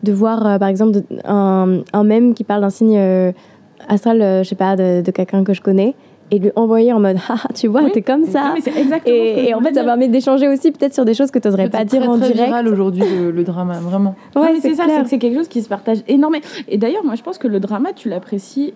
de 0.02 0.12
voir 0.12 0.46
euh, 0.46 0.58
par 0.58 0.68
exemple 0.68 0.98
un, 1.24 1.82
un 1.92 2.04
mème 2.04 2.34
qui 2.34 2.44
parle 2.44 2.60
d'un 2.60 2.70
signe 2.70 2.98
euh, 2.98 3.32
astral, 3.88 4.42
je 4.44 4.48
sais 4.48 4.54
pas, 4.54 4.76
de 4.76 5.10
quelqu'un 5.10 5.44
que 5.44 5.54
je 5.54 5.62
connais 5.62 5.94
et 6.30 6.38
lui 6.38 6.50
envoyer 6.56 6.92
en 6.92 7.00
mode 7.00 7.16
ah 7.28 7.48
tu 7.54 7.68
vois 7.68 7.82
Oui. 7.84 7.92
t'es 7.92 8.02
comme 8.02 8.24
ça 8.24 8.54
Oui, 8.54 8.62
mais 8.66 9.48
et, 9.48 9.54
en 9.54 9.60
fait 9.60 9.74
ça 9.74 9.84
permet 9.84 10.08
d'échanger 10.08 10.48
aussi 10.48 10.72
peut-être 10.72 10.94
sur 10.94 11.04
des 11.04 11.14
choses 11.14 11.30
que 11.30 11.38
tu 11.38 11.48
n'oserais 11.48 11.68
pas 11.68 11.84
dire 11.84 12.00
très, 12.00 12.08
en 12.08 12.18
très 12.18 12.32
direct 12.32 12.68
aujourd'hui 12.68 13.02
le, 13.02 13.30
le 13.30 13.44
drama, 13.44 13.78
vraiment. 13.80 14.14
Ouais 14.36 14.58
c'est 14.60 14.74
ça, 14.74 14.84
c'est 14.88 15.02
que 15.02 15.08
c'est 15.08 15.18
quelque 15.18 15.36
chose 15.36 15.48
qui 15.48 15.62
se 15.62 15.68
partage 15.68 15.98
énormément. 16.08 16.44
Et 16.68 16.78
d'ailleurs, 16.78 17.04
moi, 17.04 17.14
je 17.14 17.22
pense 17.22 17.38
que 17.38 17.48
le 17.48 17.60
drama, 17.60 17.92
tu 17.92 18.08
l'apprécies. 18.08 18.74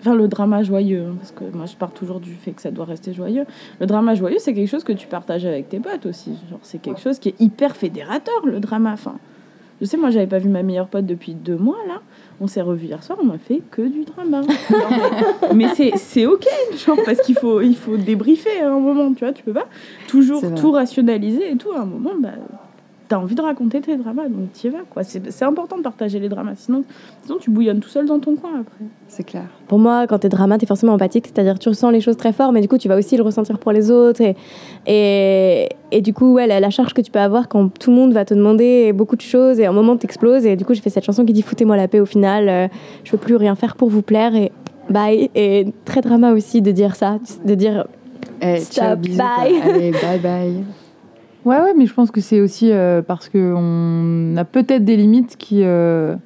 Enfin, 0.00 0.14
le 0.14 0.28
drama 0.28 0.62
joyeux, 0.62 1.06
hein, 1.08 1.16
parce 1.18 1.32
que 1.32 1.44
moi, 1.56 1.66
je 1.66 1.74
pars 1.74 1.90
toujours 1.90 2.20
du 2.20 2.32
fait 2.32 2.52
que 2.52 2.62
ça 2.62 2.70
doit 2.70 2.84
rester 2.84 3.12
joyeux. 3.12 3.46
Le 3.80 3.86
drama 3.86 4.14
joyeux, 4.14 4.36
c'est 4.38 4.54
quelque 4.54 4.68
chose 4.68 4.84
que 4.84 4.92
tu 4.92 5.08
partages 5.08 5.44
avec 5.44 5.68
tes 5.68 5.80
potes 5.80 6.06
aussi. 6.06 6.30
Genre, 6.50 6.60
c'est 6.62 6.80
quelque 6.80 7.00
chose 7.00 7.18
qui 7.18 7.30
est 7.30 7.40
hyper 7.40 7.74
fédérateur, 7.76 8.46
le 8.46 8.60
drama. 8.60 8.92
Enfin, 8.92 9.16
je 9.80 9.86
sais, 9.86 9.96
moi, 9.96 10.10
j'avais 10.10 10.28
pas 10.28 10.38
vu 10.38 10.48
ma 10.48 10.62
meilleure 10.62 10.86
pote 10.86 11.04
depuis 11.06 11.34
deux 11.34 11.56
mois, 11.56 11.78
là. 11.88 12.00
On 12.40 12.46
s'est 12.46 12.62
revus 12.62 12.86
hier 12.86 13.02
soir, 13.02 13.18
on 13.20 13.24
m'a 13.24 13.38
fait 13.38 13.62
que 13.70 13.82
du 13.82 14.04
drama. 14.04 14.42
Non, 14.42 15.54
mais 15.54 15.68
c'est, 15.74 15.92
c'est 15.96 16.26
ok, 16.26 16.46
genre, 16.86 16.98
parce 17.04 17.20
qu'il 17.20 17.36
faut, 17.36 17.60
il 17.60 17.76
faut 17.76 17.96
débriefer 17.96 18.60
à 18.60 18.72
un 18.72 18.78
moment, 18.78 19.12
tu 19.12 19.24
vois. 19.24 19.32
Tu 19.32 19.42
peux 19.42 19.52
pas 19.52 19.66
toujours 20.06 20.42
tout 20.54 20.70
rationaliser 20.70 21.50
et 21.50 21.56
tout. 21.56 21.72
À 21.72 21.80
un 21.80 21.84
moment, 21.84 22.12
bah, 22.18 22.34
t'as 23.08 23.16
envie 23.16 23.34
de 23.34 23.40
raconter 23.40 23.80
tes 23.80 23.96
dramas, 23.96 24.28
donc 24.28 24.52
t'y 24.52 24.68
vas, 24.68 24.78
quoi. 24.90 25.02
C'est, 25.02 25.30
c'est 25.30 25.44
important 25.44 25.78
de 25.78 25.82
partager 25.82 26.18
les 26.18 26.28
dramas, 26.28 26.52
sinon, 26.56 26.84
sinon 27.24 27.38
tu 27.38 27.50
bouillonnes 27.50 27.80
tout 27.80 27.88
seul 27.88 28.06
dans 28.06 28.18
ton 28.18 28.36
coin 28.36 28.50
après. 28.60 28.84
c'est 29.08 29.24
clair 29.24 29.44
Pour 29.66 29.78
moi, 29.78 30.06
quand 30.06 30.18
t'es 30.18 30.28
drama, 30.28 30.58
t'es 30.58 30.66
forcément 30.66 30.92
empathique, 30.92 31.26
c'est-à-dire 31.26 31.54
que 31.54 31.58
tu 31.60 31.68
ressens 31.70 31.90
les 31.90 32.00
choses 32.00 32.16
très 32.16 32.32
fort, 32.32 32.52
mais 32.52 32.60
du 32.60 32.68
coup, 32.68 32.76
tu 32.78 32.88
vas 32.88 32.96
aussi 32.96 33.16
le 33.16 33.22
ressentir 33.22 33.58
pour 33.58 33.72
les 33.72 33.90
autres. 33.90 34.20
Et, 34.20 34.36
et, 34.86 35.68
et 35.90 36.00
du 36.02 36.12
coup, 36.12 36.34
ouais, 36.34 36.46
la, 36.46 36.60
la 36.60 36.70
charge 36.70 36.92
que 36.92 37.00
tu 37.00 37.10
peux 37.10 37.18
avoir 37.18 37.48
quand 37.48 37.68
tout 37.78 37.90
le 37.90 37.96
monde 37.96 38.12
va 38.12 38.24
te 38.24 38.34
demander 38.34 38.92
beaucoup 38.92 39.16
de 39.16 39.22
choses 39.22 39.58
et 39.58 39.64
à 39.64 39.70
un 39.70 39.72
moment 39.72 39.96
t'exploses. 39.96 40.44
Et 40.44 40.56
du 40.56 40.64
coup, 40.64 40.74
j'ai 40.74 40.82
fait 40.82 40.90
cette 40.90 41.04
chanson 41.04 41.24
qui 41.24 41.32
dit 41.32 41.42
Foutez-moi 41.42 41.76
la 41.76 41.88
paix 41.88 42.00
au 42.00 42.06
final, 42.06 42.48
euh, 42.48 42.68
je 43.04 43.12
veux 43.12 43.18
plus 43.18 43.36
rien 43.36 43.54
faire 43.54 43.74
pour 43.76 43.88
vous 43.88 44.02
plaire. 44.02 44.34
Et 44.34 44.52
bye. 44.90 45.30
Et 45.34 45.66
très 45.84 46.02
drama 46.02 46.32
aussi 46.32 46.60
de 46.60 46.70
dire 46.70 46.94
ça, 46.94 47.18
de 47.44 47.54
dire 47.54 47.86
Eh, 48.42 48.58
Stop, 48.58 48.74
ciao, 48.74 48.96
bisous, 48.96 49.18
bye. 49.18 49.60
Allez, 49.62 49.92
bye 49.92 50.18
bye. 50.18 50.64
Ouais, 51.44 51.60
ouais, 51.60 51.74
mais 51.76 51.86
je 51.86 51.94
pense 51.94 52.10
que 52.10 52.20
c'est 52.20 52.40
aussi 52.40 52.70
euh, 52.72 53.00
parce 53.00 53.28
qu'on 53.28 54.34
a 54.36 54.44
peut-être 54.44 54.84
des 54.84 54.96
limites 54.96 55.36
qui, 55.36 55.62
euh, 55.62 56.16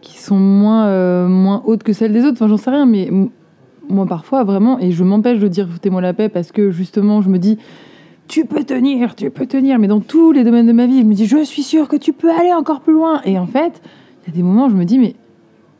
qui 0.00 0.18
sont 0.18 0.38
moins, 0.38 0.86
euh, 0.86 1.28
moins 1.28 1.62
hautes 1.66 1.82
que 1.82 1.92
celles 1.92 2.12
des 2.12 2.24
autres. 2.24 2.32
Enfin, 2.32 2.48
j'en 2.48 2.56
sais 2.56 2.70
rien, 2.70 2.86
mais 2.86 3.10
moi, 3.88 4.06
parfois, 4.06 4.44
vraiment, 4.44 4.78
et 4.78 4.92
je 4.92 5.04
m'empêche 5.04 5.38
de 5.38 5.48
dire 5.48 5.68
foutez-moi 5.68 6.00
la 6.00 6.14
paix 6.14 6.28
parce 6.28 6.52
que 6.52 6.70
justement, 6.70 7.20
je 7.20 7.28
me 7.28 7.38
dis 7.38 7.58
tu 8.28 8.44
peux 8.44 8.62
tenir, 8.62 9.16
tu 9.16 9.28
peux 9.30 9.46
tenir, 9.46 9.78
mais 9.78 9.88
dans 9.88 10.00
tous 10.00 10.30
les 10.32 10.44
domaines 10.44 10.66
de 10.66 10.72
ma 10.72 10.86
vie, 10.86 11.00
je 11.00 11.04
me 11.04 11.14
dis 11.14 11.26
je 11.26 11.42
suis 11.44 11.64
sûre 11.64 11.88
que 11.88 11.96
tu 11.96 12.12
peux 12.12 12.30
aller 12.30 12.52
encore 12.52 12.80
plus 12.80 12.92
loin. 12.92 13.20
Et 13.24 13.38
en 13.38 13.46
fait, 13.46 13.82
il 14.22 14.30
y 14.30 14.32
a 14.32 14.36
des 14.36 14.42
moments 14.42 14.66
où 14.66 14.70
je 14.70 14.76
me 14.76 14.84
dis 14.84 14.98
mais 14.98 15.16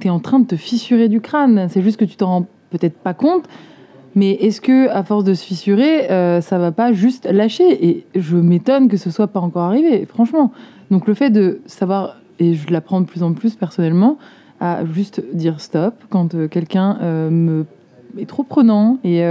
t'es 0.01 0.11
en 0.11 0.19
train 0.19 0.41
de 0.41 0.47
te 0.47 0.57
fissurer 0.57 1.09
du 1.09 1.21
crâne. 1.21 1.69
C'est 1.71 1.83
juste 1.83 1.99
que 1.99 2.05
tu 2.05 2.17
t'en 2.17 2.27
rends 2.27 2.47
peut-être 2.71 2.99
pas 2.99 3.15
compte. 3.15 3.45
Mais 4.17 4.33
est-ce 4.33 4.61
que, 4.61 4.89
à 4.89 5.05
force 5.05 5.25
de 5.25 5.35
se 5.35 5.45
fissurer, 5.45 6.11
euh, 6.11 6.41
ça 6.41 6.59
va 6.59 6.73
pas 6.73 6.93
juste 6.93 7.29
lâcher? 7.31 7.87
Et 7.87 8.05
je 8.17 8.37
m'étonne 8.37 8.89
que 8.89 8.97
ce 8.97 9.11
soit 9.11 9.29
pas 9.29 9.41
encore 9.41 9.63
arrivé, 9.63 10.05
franchement. 10.07 10.53
Donc 10.91 11.07
le 11.07 11.15
fait 11.15 11.31
de 11.31 11.61
savoir, 11.67 12.17
et 12.41 12.55
je 12.55 12.73
l'apprends 12.73 13.01
de 13.01 13.07
plus 13.07 13.23
en 13.23 13.33
plus 13.33 13.55
personnellement, 13.55 14.19
à 14.59 14.85
juste 14.85 15.23
dire 15.33 15.61
stop 15.61 15.95
quand 16.11 16.35
euh, 16.35 16.49
quelqu'un 16.49 16.99
euh, 17.03 17.31
me 17.31 17.67
est 18.19 18.29
trop 18.29 18.43
prenant 18.43 18.99
et 19.05 19.23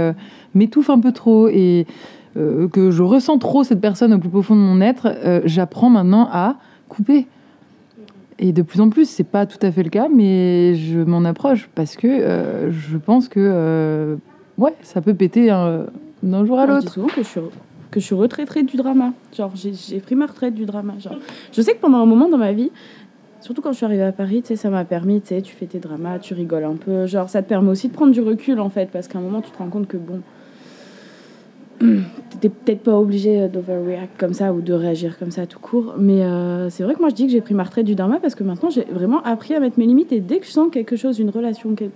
m'étouffe 0.54 0.88
un 0.88 0.98
peu 0.98 1.12
trop 1.12 1.48
et 1.48 1.86
que 2.34 2.90
je 2.90 3.02
ressens 3.02 3.36
trop 3.36 3.62
cette 3.62 3.82
personne 3.82 4.14
au 4.14 4.18
plus 4.18 4.30
profond 4.30 4.56
de 4.56 4.60
mon 4.62 4.80
être, 4.80 5.42
j'apprends 5.44 5.90
maintenant 5.90 6.26
à 6.32 6.56
couper. 6.88 7.26
Et 8.38 8.52
de 8.52 8.62
plus 8.62 8.80
en 8.80 8.88
plus, 8.88 9.06
c'est 9.06 9.22
pas 9.22 9.44
tout 9.44 9.58
à 9.60 9.70
fait 9.70 9.82
le 9.82 9.90
cas, 9.90 10.08
mais 10.08 10.76
je 10.76 10.98
m'en 11.00 11.26
approche 11.26 11.68
parce 11.74 11.94
que 11.94 12.70
je 12.70 12.96
pense 12.96 13.28
que 13.28 14.16
ouais, 14.60 14.74
ça 14.82 15.00
peut 15.00 15.14
péter 15.14 15.50
hein, 15.50 15.86
d'un 16.22 16.44
jour 16.44 16.58
à 16.58 16.66
Je 16.66 16.70
dis 16.70 16.76
l'autre. 16.76 16.92
souvent 16.92 17.08
que 17.08 17.22
je 17.22 17.28
suis, 17.28 17.40
que 17.90 17.98
je 18.00 18.04
suis 18.04 18.14
retraitée 18.14 18.62
du 18.62 18.76
drama. 18.76 19.12
Genre, 19.36 19.50
j'ai 19.54 19.72
j'ai 19.74 19.98
pris 20.00 20.14
ma 20.14 20.26
retraite 20.26 20.54
du 20.54 20.64
drama. 20.66 20.94
Genre, 21.00 21.16
je 21.52 21.60
sais 21.62 21.72
que 21.74 21.80
pendant 21.80 21.98
un 21.98 22.06
moment 22.06 22.28
dans 22.28 22.38
ma 22.38 22.52
vie, 22.52 22.70
surtout 23.40 23.62
quand 23.62 23.72
je 23.72 23.76
suis 23.78 23.86
arrivée 23.86 24.02
à 24.04 24.12
Paris, 24.12 24.42
tu 24.42 24.48
sais, 24.48 24.56
ça 24.56 24.70
m'a 24.70 24.84
permis, 24.84 25.20
tu 25.20 25.28
sais, 25.28 25.42
tu 25.42 25.54
fais 25.54 25.66
tes 25.66 25.78
dramas, 25.78 26.18
tu 26.18 26.34
rigoles 26.34 26.64
un 26.64 26.76
peu. 26.76 27.06
Genre, 27.06 27.28
ça 27.28 27.42
te 27.42 27.48
permet 27.48 27.70
aussi 27.70 27.88
de 27.88 27.92
prendre 27.94 28.12
du 28.12 28.20
recul, 28.20 28.60
en 28.60 28.70
fait, 28.70 28.90
parce 28.92 29.08
qu'à 29.08 29.18
un 29.18 29.22
moment, 29.22 29.40
tu 29.40 29.50
te 29.50 29.58
rends 29.58 29.68
compte 29.70 29.88
que, 29.88 29.96
bon, 29.96 30.20
t'es 32.40 32.50
peut-être 32.50 32.82
pas 32.82 32.98
obligé 32.98 33.48
d'overreact 33.48 34.18
comme 34.20 34.34
ça 34.34 34.52
ou 34.52 34.60
de 34.60 34.74
réagir 34.74 35.18
comme 35.18 35.30
ça 35.30 35.46
tout 35.46 35.58
court. 35.58 35.94
Mais 35.98 36.22
euh, 36.22 36.68
c'est 36.68 36.82
vrai 36.82 36.94
que 36.94 37.00
moi, 37.00 37.08
je 37.08 37.14
dis 37.14 37.24
que 37.26 37.32
j'ai 37.32 37.40
pris 37.40 37.54
ma 37.54 37.62
retraite 37.64 37.86
du 37.86 37.94
drama 37.94 38.18
parce 38.20 38.34
que 38.34 38.44
maintenant, 38.44 38.68
j'ai 38.68 38.84
vraiment 38.84 39.22
appris 39.22 39.54
à 39.54 39.60
mettre 39.60 39.78
mes 39.78 39.86
limites. 39.86 40.12
Et 40.12 40.20
dès 40.20 40.38
que 40.40 40.46
je 40.46 40.50
sens 40.50 40.68
quelque 40.70 40.96
chose, 40.96 41.18
une 41.18 41.30
relation 41.30 41.74
quel- 41.74 41.90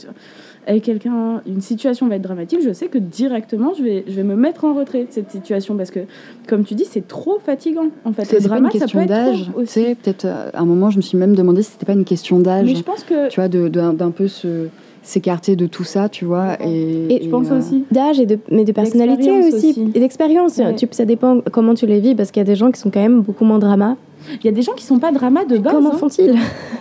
avec 0.66 0.82
quelqu'un, 0.82 1.42
une 1.46 1.60
situation 1.60 2.06
va 2.08 2.16
être 2.16 2.22
dramatique, 2.22 2.60
je 2.64 2.72
sais 2.72 2.86
que 2.86 2.98
directement, 2.98 3.72
je 3.76 3.82
vais, 3.82 4.04
je 4.08 4.12
vais 4.14 4.22
me 4.22 4.34
mettre 4.36 4.64
en 4.64 4.74
retrait 4.74 5.00
de 5.04 5.08
cette 5.10 5.30
situation 5.30 5.76
parce 5.76 5.90
que, 5.90 6.00
comme 6.48 6.64
tu 6.64 6.74
dis, 6.74 6.84
c'est 6.84 7.06
trop 7.06 7.38
fatigant. 7.44 7.86
En 8.04 8.12
fait, 8.12 8.24
C'est 8.24 8.40
c'est 8.40 8.48
pas 8.48 8.58
une 8.58 8.64
ça 8.66 8.70
peut 8.72 8.78
question 8.78 9.00
être 9.00 9.08
d'âge. 9.08 9.50
sais, 9.66 9.96
peut-être 10.02 10.24
euh, 10.24 10.50
à 10.54 10.60
un 10.60 10.64
moment, 10.64 10.90
je 10.90 10.96
me 10.96 11.02
suis 11.02 11.18
même 11.18 11.34
demandé 11.34 11.62
si 11.62 11.72
c'était 11.72 11.86
pas 11.86 11.92
une 11.92 12.04
question 12.04 12.38
d'âge. 12.38 12.66
Mais 12.66 12.74
je 12.74 12.82
pense 12.82 13.04
que 13.04 13.28
Tu 13.28 13.40
vois, 13.40 13.48
de- 13.48 13.68
de- 13.68 13.92
d'un 13.92 14.10
peu 14.10 14.28
se 14.28 14.68
s'écarter 15.02 15.54
de 15.54 15.66
tout 15.66 15.84
ça, 15.84 16.08
tu 16.08 16.24
vois. 16.24 16.56
Et, 16.64 17.20
je 17.22 17.28
pense 17.28 17.50
euh, 17.50 17.58
aussi. 17.58 17.84
D'âge 17.92 18.18
et 18.20 18.24
de, 18.24 18.38
mais 18.50 18.64
de 18.64 18.72
personnalité 18.72 19.30
aussi. 19.38 19.54
aussi. 19.72 19.90
Et 19.94 20.00
d'expérience. 20.00 20.56
Ouais. 20.56 20.74
Tu- 20.76 20.88
Ça 20.92 21.04
dépend 21.04 21.42
comment 21.52 21.74
tu 21.74 21.84
les 21.86 22.00
vis 22.00 22.14
parce 22.14 22.30
qu'il 22.30 22.40
y 22.40 22.46
a 22.46 22.46
des 22.46 22.56
gens 22.56 22.70
qui 22.70 22.80
sont 22.80 22.90
quand 22.90 23.02
même 23.02 23.20
beaucoup 23.20 23.44
moins 23.44 23.58
drama. 23.58 23.96
Il 24.40 24.46
y 24.46 24.48
a 24.48 24.52
des 24.52 24.62
gens 24.62 24.72
qui 24.72 24.82
sont 24.84 24.98
pas 24.98 25.12
drama 25.12 25.44
de 25.44 25.58
base. 25.58 25.74
Comment 25.74 25.92
hein. 25.92 25.98
font-ils? 25.98 26.32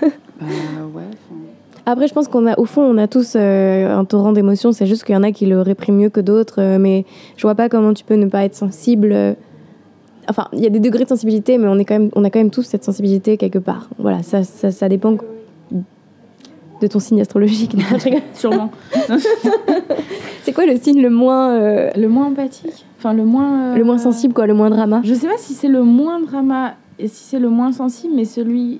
Bah, 0.01 0.45
ouais, 0.95 1.02
Après, 1.85 2.07
je 2.07 2.13
pense 2.13 2.27
qu'on 2.29 2.47
a, 2.47 2.57
au 2.57 2.65
fond, 2.65 2.81
on 2.81 2.97
a 2.97 3.07
tous 3.07 3.33
euh, 3.35 3.93
un 3.93 4.05
torrent 4.05 4.31
d'émotions. 4.31 4.71
C'est 4.71 4.85
juste 4.85 5.03
qu'il 5.03 5.13
y 5.13 5.17
en 5.17 5.23
a 5.23 5.31
qui 5.31 5.45
le 5.45 5.61
répriment 5.61 5.97
mieux 5.97 6.09
que 6.09 6.21
d'autres. 6.21 6.61
euh, 6.61 6.77
mais 6.79 7.05
je 7.35 7.41
vois 7.41 7.55
pas 7.55 7.67
comment 7.69 7.93
tu 7.93 8.03
peux 8.05 8.15
ne 8.15 8.27
pas 8.27 8.45
être 8.45 8.55
sensible. 8.55 9.11
euh. 9.11 9.33
Enfin, 10.29 10.47
il 10.53 10.61
y 10.61 10.65
a 10.65 10.69
des 10.69 10.79
degrés 10.79 11.03
de 11.03 11.09
sensibilité, 11.09 11.57
mais 11.57 11.67
on, 11.67 11.77
est 11.77 11.83
quand 11.83 11.99
même, 11.99 12.09
on 12.15 12.23
a 12.23 12.29
quand 12.29 12.39
même 12.39 12.51
tous 12.51 12.63
cette 12.63 12.85
sensibilité 12.85 13.35
quelque 13.35 13.59
part. 13.59 13.89
Voilà, 13.99 14.23
ça, 14.23 14.43
ça, 14.45 14.71
ça 14.71 14.87
dépend 14.87 15.17
de 16.81 16.87
ton 16.87 16.99
signe 16.99 17.19
astrologique. 17.19 17.75
Sûrement. 18.33 18.71
C'est 20.43 20.53
quoi 20.53 20.65
le 20.65 20.77
signe 20.77 21.01
le 21.01 21.09
moins, 21.09 21.51
euh, 21.51 21.89
Le 21.97 22.07
moins 22.07 22.27
empathique? 22.27 22.85
Enfin, 22.97 23.13
le 23.13 23.25
moins. 23.25 23.75
le 23.75 23.83
moins 23.83 23.97
sensible, 23.97 24.33
quoi, 24.33 24.47
le 24.47 24.53
moins 24.53 24.69
drama? 24.69 25.01
Je 25.03 25.13
sais 25.13 25.27
pas 25.27 25.37
si 25.37 25.53
c'est 25.53 25.67
le 25.67 25.83
moins 25.83 26.21
drama 26.21 26.75
et 26.99 27.07
si 27.07 27.23
c'est 27.23 27.39
le 27.39 27.49
moins 27.49 27.71
sensible, 27.73 28.13
mais 28.15 28.25
celui. 28.25 28.79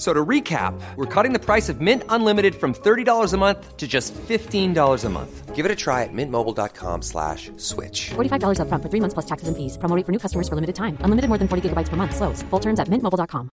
So 0.00 0.14
to 0.14 0.24
recap, 0.24 0.72
we're 0.96 1.04
cutting 1.04 1.34
the 1.34 1.38
price 1.38 1.68
of 1.68 1.82
Mint 1.82 2.04
Unlimited 2.08 2.54
from 2.54 2.72
$30 2.72 3.34
a 3.34 3.36
month 3.36 3.76
to 3.76 3.86
just 3.86 4.14
$15 4.14 5.04
a 5.04 5.08
month. 5.10 5.54
Give 5.54 5.66
it 5.66 5.70
a 5.70 5.76
try 5.76 6.04
at 6.04 6.12
mintmobile.com 6.14 7.02
slash 7.02 7.50
switch. 7.58 8.08
$45 8.16 8.60
upfront 8.64 8.82
for 8.82 8.88
three 8.88 9.00
months 9.00 9.12
plus 9.12 9.26
taxes 9.26 9.48
and 9.48 9.56
fees. 9.58 9.76
Promo 9.76 10.02
for 10.02 10.10
new 10.10 10.18
customers 10.18 10.48
for 10.48 10.54
limited 10.56 10.74
time. 10.74 10.96
Unlimited 11.04 11.28
more 11.28 11.36
than 11.36 11.48
40 11.48 11.68
gigabytes 11.68 11.90
per 11.90 11.96
month. 11.98 12.16
Slows. 12.16 12.42
Full 12.48 12.60
terms 12.60 12.80
at 12.80 12.88
mintmobile.com. 12.88 13.50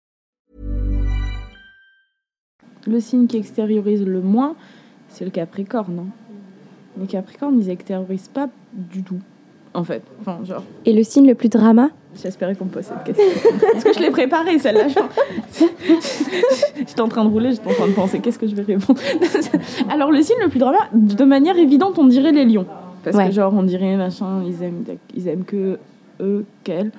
Le 2.89 2.99
signe 3.01 3.29
qui 3.29 3.37
extériorise 3.37 4.05
le 4.05 4.21
moins, 4.21 4.57
c'est 5.09 5.25
le 5.25 5.31
Capricorne. 5.31 5.99
hein. 6.01 6.13
Les 6.99 7.07
Capricornes, 7.07 7.61
ils 7.61 7.71
extériorisent 7.71 8.27
pas 8.35 8.49
du 8.73 9.05
tout. 9.05 9.21
En 9.75 9.85
fait. 9.85 10.03
Enfin, 10.21 10.43
genre. 10.45 10.65
Et 10.87 10.93
le 10.93 11.05
signe 11.05 11.29
le 11.29 11.37
plus 11.37 11.49
drama? 11.51 11.91
J'espérais 12.21 12.54
qu'on 12.54 12.66
me 12.66 12.71
pose 12.71 12.85
cette 12.85 13.04
question. 13.04 13.25
Parce 13.73 13.85
que 13.85 13.92
je 13.95 13.99
l'ai 14.00 14.11
préparée, 14.11 14.59
celle-là. 14.59 14.87
J'étais 16.76 17.00
en 17.00 17.09
train 17.09 17.25
de 17.25 17.31
rouler, 17.31 17.52
j'étais 17.52 17.69
en 17.69 17.75
train 17.75 17.87
de 17.88 17.92
penser 17.92 18.21
qu'est-ce 18.21 18.38
que 18.38 18.47
je 18.47 18.54
vais 18.54 18.62
répondre? 18.62 19.00
Alors, 19.90 20.11
le 20.11 20.23
signe 20.23 20.37
le 20.42 20.49
plus 20.49 20.59
drama, 20.59 20.78
de 20.92 21.25
manière 21.25 21.57
évidente, 21.57 21.99
on 21.99 22.07
dirait 22.07 22.33
les 22.33 22.45
lions. 22.45 22.66
Parce 23.04 23.16
Ouais. 23.16 23.26
que, 23.28 23.33
genre, 23.33 23.52
on 23.57 23.62
dirait 23.62 23.97
machin, 23.97 24.42
ils 24.47 24.62
aiment, 24.62 24.85
ils 25.14 25.28
aiment 25.28 25.45
que 25.45 25.78
eux, 26.21 26.45
qu'elles. 26.64 26.90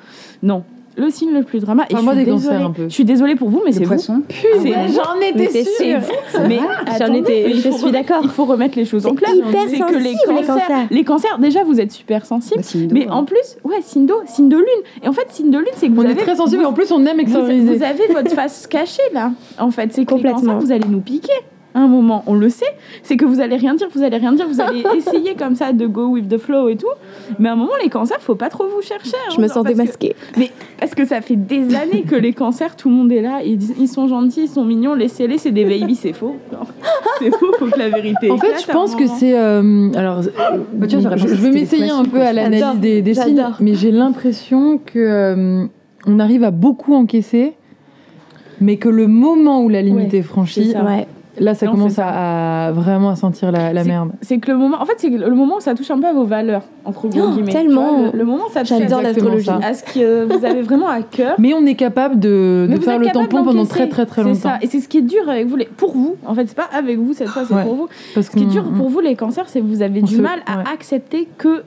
Non. 0.41 0.63
Le 0.95 1.09
signe 1.09 1.31
le 1.33 1.43
plus 1.43 1.59
drama. 1.59 1.83
Et 1.83 1.85
je 1.89 1.93
Parle-moi 1.93 2.13
suis 2.15 2.25
des 2.25 2.31
cancers 2.31 2.51
désolée- 2.51 2.65
un 2.65 2.71
peu. 2.71 2.83
Je 2.83 2.93
suis 2.93 3.05
désolée 3.05 3.35
pour 3.35 3.49
vous, 3.49 3.61
mais 3.65 3.71
c'est 3.71 3.79
le 3.79 3.85
vous. 3.85 3.93
poisson. 3.93 4.21
J'en 4.29 5.19
Mais 5.19 5.29
étais 5.29 5.63
sûre. 5.63 5.99
mais 6.47 6.59
J'en 6.99 7.13
étais- 7.13 7.53
je 7.55 7.69
suis 7.71 7.91
d'accord. 7.91 8.19
Il 8.23 8.29
faut 8.29 8.45
remettre 8.45 8.77
les 8.77 8.85
choses 8.85 9.05
en 9.07 9.09
C'est 9.11 9.15
clair. 9.15 9.33
hyper 9.35 9.61
C'est 9.69 9.79
que 9.79 9.97
les 9.97 10.13
sensible, 10.13 10.33
les 10.39 10.45
cancers, 10.45 10.69
les 10.91 11.03
cancers, 11.03 11.37
déjà, 11.39 11.63
vous 11.63 11.79
êtes 11.79 11.91
super 11.91 12.25
sensibles. 12.25 12.57
Bah, 12.57 12.63
signe 12.63 12.87
d'eau, 12.87 12.95
mais 12.95 13.07
hein. 13.07 13.11
en 13.13 13.23
plus, 13.25 13.57
ouais, 13.63 13.81
signe 13.81 14.05
d'eau, 14.05 14.21
signe 14.25 14.49
de 14.49 14.57
lune. 14.57 14.83
Et 15.03 15.07
en 15.07 15.13
fait, 15.13 15.25
signe 15.29 15.49
de 15.49 15.57
lune, 15.57 15.67
c'est 15.75 15.87
que 15.87 15.93
vous 15.93 16.01
On 16.03 16.05
est 16.09 16.15
très 16.15 16.35
sensible 16.35 16.61
et 16.61 16.65
en 16.65 16.73
plus 16.73 16.91
on 16.91 17.03
aime 17.05 17.19
extérioriser. 17.19 17.75
vous 17.77 17.83
avez 17.83 18.07
votre 18.13 18.31
face 18.31 18.67
cachée 18.67 19.01
là. 19.13 19.31
En 19.59 19.71
fait, 19.71 19.89
c'est 19.93 20.05
que 20.05 20.11
les 20.11 20.17
Complètement. 20.21 20.39
cancers, 20.41 20.59
vous 20.59 20.71
allez 20.71 20.87
nous 20.87 21.01
piquer. 21.01 21.31
À 21.75 21.79
un 21.79 21.87
moment, 21.87 22.23
on 22.27 22.35
le 22.35 22.49
sait, 22.49 22.67
c'est 23.01 23.17
que 23.17 23.25
vous 23.25 23.39
allez 23.39 23.55
rien 23.55 23.73
dire, 23.73 23.87
vous 23.93 24.03
allez 24.03 24.17
rien 24.17 24.31
dire, 24.33 24.47
vous 24.47 24.61
allez 24.61 24.83
essayer 24.95 25.33
comme 25.33 25.55
ça 25.55 25.73
de 25.73 25.87
go 25.87 26.05
with 26.07 26.29
the 26.29 26.37
flow 26.37 26.69
et 26.69 26.75
tout. 26.75 26.85
Mais 27.39 27.49
à 27.49 27.53
un 27.53 27.55
moment, 27.55 27.71
les 27.81 27.89
cancers, 27.89 28.19
faut 28.21 28.35
pas 28.35 28.49
trop 28.49 28.65
vous 28.67 28.81
chercher. 28.83 29.15
hein, 29.27 29.33
Je 29.35 29.41
me 29.41 29.47
sens 29.47 29.63
parce 29.63 29.69
que- 29.73 29.77
démasquée. 29.81 30.15
mais 30.37 30.51
parce 30.79 30.93
que 30.93 31.03
ça 31.05 31.21
fait 31.21 31.35
des 31.35 31.73
années 31.75 32.03
que 32.03 32.15
les 32.15 32.33
cancers, 32.33 32.75
tout 32.75 32.89
le 32.89 32.95
monde 32.95 33.11
est 33.11 33.21
là, 33.21 33.41
ils, 33.43 33.87
sont 33.87 34.07
gentils, 34.07 34.43
ils 34.43 34.47
sont 34.49 34.63
mignons, 34.65 34.93
laissez-les, 34.93 35.37
c'est 35.39 35.51
des 35.51 35.65
babies, 35.65 35.95
c'est 35.95 36.13
faux. 36.13 36.35
C'est 37.19 37.31
faux, 37.31 37.51
faut 37.57 37.65
que 37.65 37.79
la 37.79 37.89
vérité. 37.89 38.29
En 38.29 38.37
fait, 38.37 38.53
je 38.65 38.71
pense 38.71 38.95
que 38.95 39.07
c'est. 39.07 39.37
euh, 39.37 39.89
alors, 39.95 40.19
euh, 40.19 40.57
Bah, 40.73 40.85
tu 40.87 40.97
vois, 40.97 41.03
j'aurais 41.03 41.17
je, 41.17 41.27
vais 41.35 41.51
m'essayer 41.51 41.89
un 41.89 42.05
peu 42.05 42.21
à 42.21 42.33
l'analyse 42.33 42.79
des, 42.79 43.01
des 43.01 43.13
signes, 43.15 43.43
mais 43.59 43.73
j'ai 43.73 43.91
l'impression 43.91 44.77
que 44.77 44.99
euh, 44.99 45.65
on 46.05 46.19
arrive 46.19 46.43
à 46.43 46.51
beaucoup 46.51 46.93
encaisser, 46.93 47.53
mais 48.61 48.77
que 48.77 48.89
le 48.89 49.07
moment 49.07 49.63
où 49.63 49.69
la 49.69 49.81
limite 49.81 50.11
Ouais, 50.13 50.19
est 50.19 50.21
franchie. 50.21 50.71
Ouais. 50.75 51.07
Là, 51.39 51.55
ça 51.55 51.65
Non, 51.65 51.73
commence 51.73 51.97
à, 51.99 52.67
à 52.67 52.71
vraiment 52.71 53.09
à 53.09 53.15
sentir 53.15 53.51
la, 53.51 53.73
la 53.73 53.83
merde. 53.83 54.11
C'est 54.21 54.37
que 54.39 54.51
le 54.51 54.57
moment, 54.57 54.81
en 54.81 54.85
fait, 54.85 54.93
c'est 54.97 55.09
le 55.09 55.31
moment 55.35 55.57
où 55.57 55.59
ça 55.61 55.73
touche 55.75 55.89
un 55.91 55.99
peu 55.99 56.07
à 56.07 56.13
vos 56.13 56.25
valeurs, 56.25 56.63
entre 56.85 57.07
gros 57.07 57.21
Oh, 57.25 57.31
guillemets. 57.31 57.51
tellement. 57.51 57.97
Vois, 57.99 58.11
Le, 58.11 58.17
le 58.19 58.25
moment 58.25 58.43
où 58.49 58.51
ça 58.53 58.61
touche 58.61 58.69
J'adore 58.69 58.99
à- 58.99 59.13
ce 59.73 59.83
que 59.83 60.25
vous 60.25 60.45
avez 60.45 60.61
vraiment 60.61 60.87
à 60.87 61.01
cœur. 61.01 61.35
Mais 61.39 61.53
on 61.53 61.65
est 61.65 61.75
capable 61.75 62.19
de, 62.19 62.67
de 62.69 62.79
faire 62.79 62.99
le 62.99 63.07
tampon 63.07 63.43
pendant 63.43 63.65
très 63.65 63.87
très 63.89 64.05
très 64.05 64.21
C'est 64.23 64.27
longtemps. 64.27 64.39
ça. 64.41 64.57
Et 64.61 64.67
c'est 64.67 64.79
ce 64.79 64.87
qui 64.87 64.99
est 64.99 65.01
dur 65.01 65.27
avec 65.29 65.47
vous, 65.47 65.55
les... 65.55 65.65
pour 65.65 65.91
vous. 65.93 66.15
En 66.25 66.35
fait, 66.35 66.45
c'est 66.47 66.55
pas 66.57 66.69
avec 66.73 66.97
vous 66.99 67.13
cette 67.13 67.27
fois, 67.29 67.43
c'est 67.47 67.53
Ouais. 67.53 67.63
pour 67.63 67.75
vous. 67.75 67.87
Parce 68.13 68.27
Ce 68.27 68.31
qui 68.31 68.43
est 68.43 68.47
dur 68.47 68.63
pour 68.75 68.89
vous, 68.89 68.99
les 68.99 69.15
cancers, 69.15 69.47
c'est 69.49 69.59
que 69.59 69.65
vous 69.65 69.81
avez 69.81 70.01
On 70.01 70.05
du 70.05 70.15
se- 70.17 70.21
mal 70.21 70.39
à 70.45 70.57
ouais. 70.59 70.63
accepter 70.73 71.27
que 71.37 71.63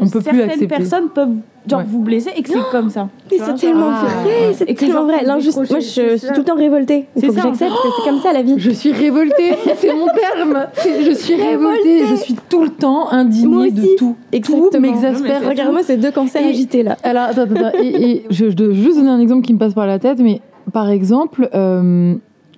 on 0.00 0.04
peut 0.08 0.20
plus 0.20 0.24
certaines 0.26 0.42
accepter. 0.50 0.66
personnes 0.68 1.08
peuvent 1.08 1.34
genre 1.66 1.80
Ouais. 1.80 1.86
vous 1.88 1.98
blesser 2.00 2.30
et 2.36 2.42
que 2.42 2.48
c'est 2.48 2.58
comme 2.70 2.88
ça. 2.90 3.08
Mais 3.30 3.38
c'est 3.38 3.54
tellement 3.54 3.90
ah, 3.92 4.04
vrai, 4.22 4.54
c'est 4.54 4.74
tellement 4.74 5.04
vrai. 5.04 5.18
décrocher, 5.20 5.50
moi 5.70 5.80
je 5.80 5.86
suis 5.86 6.18
ça. 6.18 6.32
tout 6.32 6.40
le 6.40 6.44
temps 6.44 6.54
révoltée. 6.56 7.06
Il 7.16 7.20
C'est 7.20 7.26
faut 7.26 7.32
que 7.34 7.40
ça. 7.40 7.48
j'accepte 7.48 7.72
que 7.72 7.88
c'est 7.96 8.08
comme 8.10 8.20
ça 8.20 8.32
la 8.32 8.42
vie. 8.42 8.54
Je 8.58 8.70
suis 8.70 8.92
révoltée, 8.92 9.54
c'est 9.76 9.92
mon 9.94 10.06
terme. 10.06 10.66
Je 11.04 11.12
suis 11.12 11.34
révoltée, 11.34 12.06
je 12.06 12.14
suis 12.14 12.34
tout 12.48 12.62
le 12.62 12.70
temps 12.70 13.10
indignée 13.10 13.70
de 13.70 13.80
aussi. 13.82 13.96
tout. 13.96 14.16
Tout 14.20 14.36
Exactement. 14.36 14.70
Mais 14.80 14.88
m'exaspère. 14.90 15.48
Regarde-moi 15.48 15.82
ces 15.82 15.96
deux 15.96 16.10
cancers 16.10 16.42
Et- 16.42 16.48
agités 16.50 16.82
là. 16.82 16.96
Alors, 17.02 17.24
attends, 17.24 17.42
attends, 17.42 17.66
attends. 17.66 17.78
Et, 17.82 18.10
et 18.10 18.24
je, 18.30 18.50
je 18.50 18.54
dois 18.56 18.72
juste 18.72 18.96
donner 18.96 19.10
un 19.10 19.20
exemple 19.20 19.42
qui 19.46 19.52
me 19.52 19.58
passe 19.58 19.74
par 19.74 19.86
la 19.86 19.98
tête, 19.98 20.18
mais 20.20 20.40
par 20.72 20.88
exemple, 20.90 21.48
euh, 21.54 22.14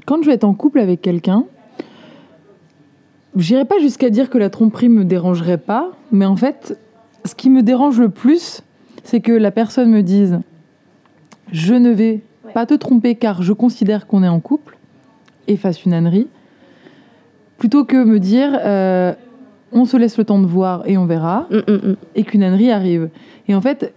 quand 0.06 0.20
je 0.22 0.26
vais 0.26 0.34
être 0.34 0.44
en 0.44 0.54
couple 0.54 0.78
avec 0.80 1.00
quelqu'un, 1.02 1.44
J'irai 3.36 3.64
pas 3.64 3.78
jusqu'à 3.78 4.10
dire 4.10 4.28
que 4.28 4.38
la 4.38 4.50
tromperie 4.50 4.88
me 4.88 5.04
dérangerait 5.04 5.58
pas, 5.58 5.92
mais 6.10 6.24
en 6.26 6.34
fait, 6.36 6.76
ce 7.24 7.34
qui 7.36 7.48
me 7.48 7.62
dérange 7.62 8.00
le 8.00 8.08
plus, 8.08 8.62
c'est 9.04 9.20
que 9.20 9.32
la 9.32 9.50
personne 9.50 9.90
me 9.90 10.02
dise 10.02 10.40
je 11.52 11.74
ne 11.74 11.90
vais 11.90 12.20
pas 12.54 12.66
te 12.66 12.74
tromper 12.74 13.14
car 13.14 13.42
je 13.42 13.52
considère 13.52 14.06
qu'on 14.06 14.22
est 14.22 14.28
en 14.28 14.40
couple 14.40 14.76
et 15.48 15.56
fasse 15.56 15.84
une 15.84 15.92
ânerie, 15.92 16.28
plutôt 17.58 17.84
que 17.84 18.02
me 18.04 18.18
dire 18.20 18.58
euh, 18.62 19.12
on 19.72 19.84
se 19.84 19.96
laisse 19.96 20.16
le 20.18 20.24
temps 20.24 20.40
de 20.40 20.46
voir 20.46 20.82
et 20.86 20.96
on 20.96 21.06
verra, 21.06 21.46
Mm, 21.50 21.56
mm, 21.56 21.74
mm. 21.90 21.96
et 22.14 22.24
qu'une 22.24 22.42
ânerie 22.42 22.70
arrive. 22.70 23.08
Et 23.48 23.54
en 23.54 23.60
fait, 23.60 23.92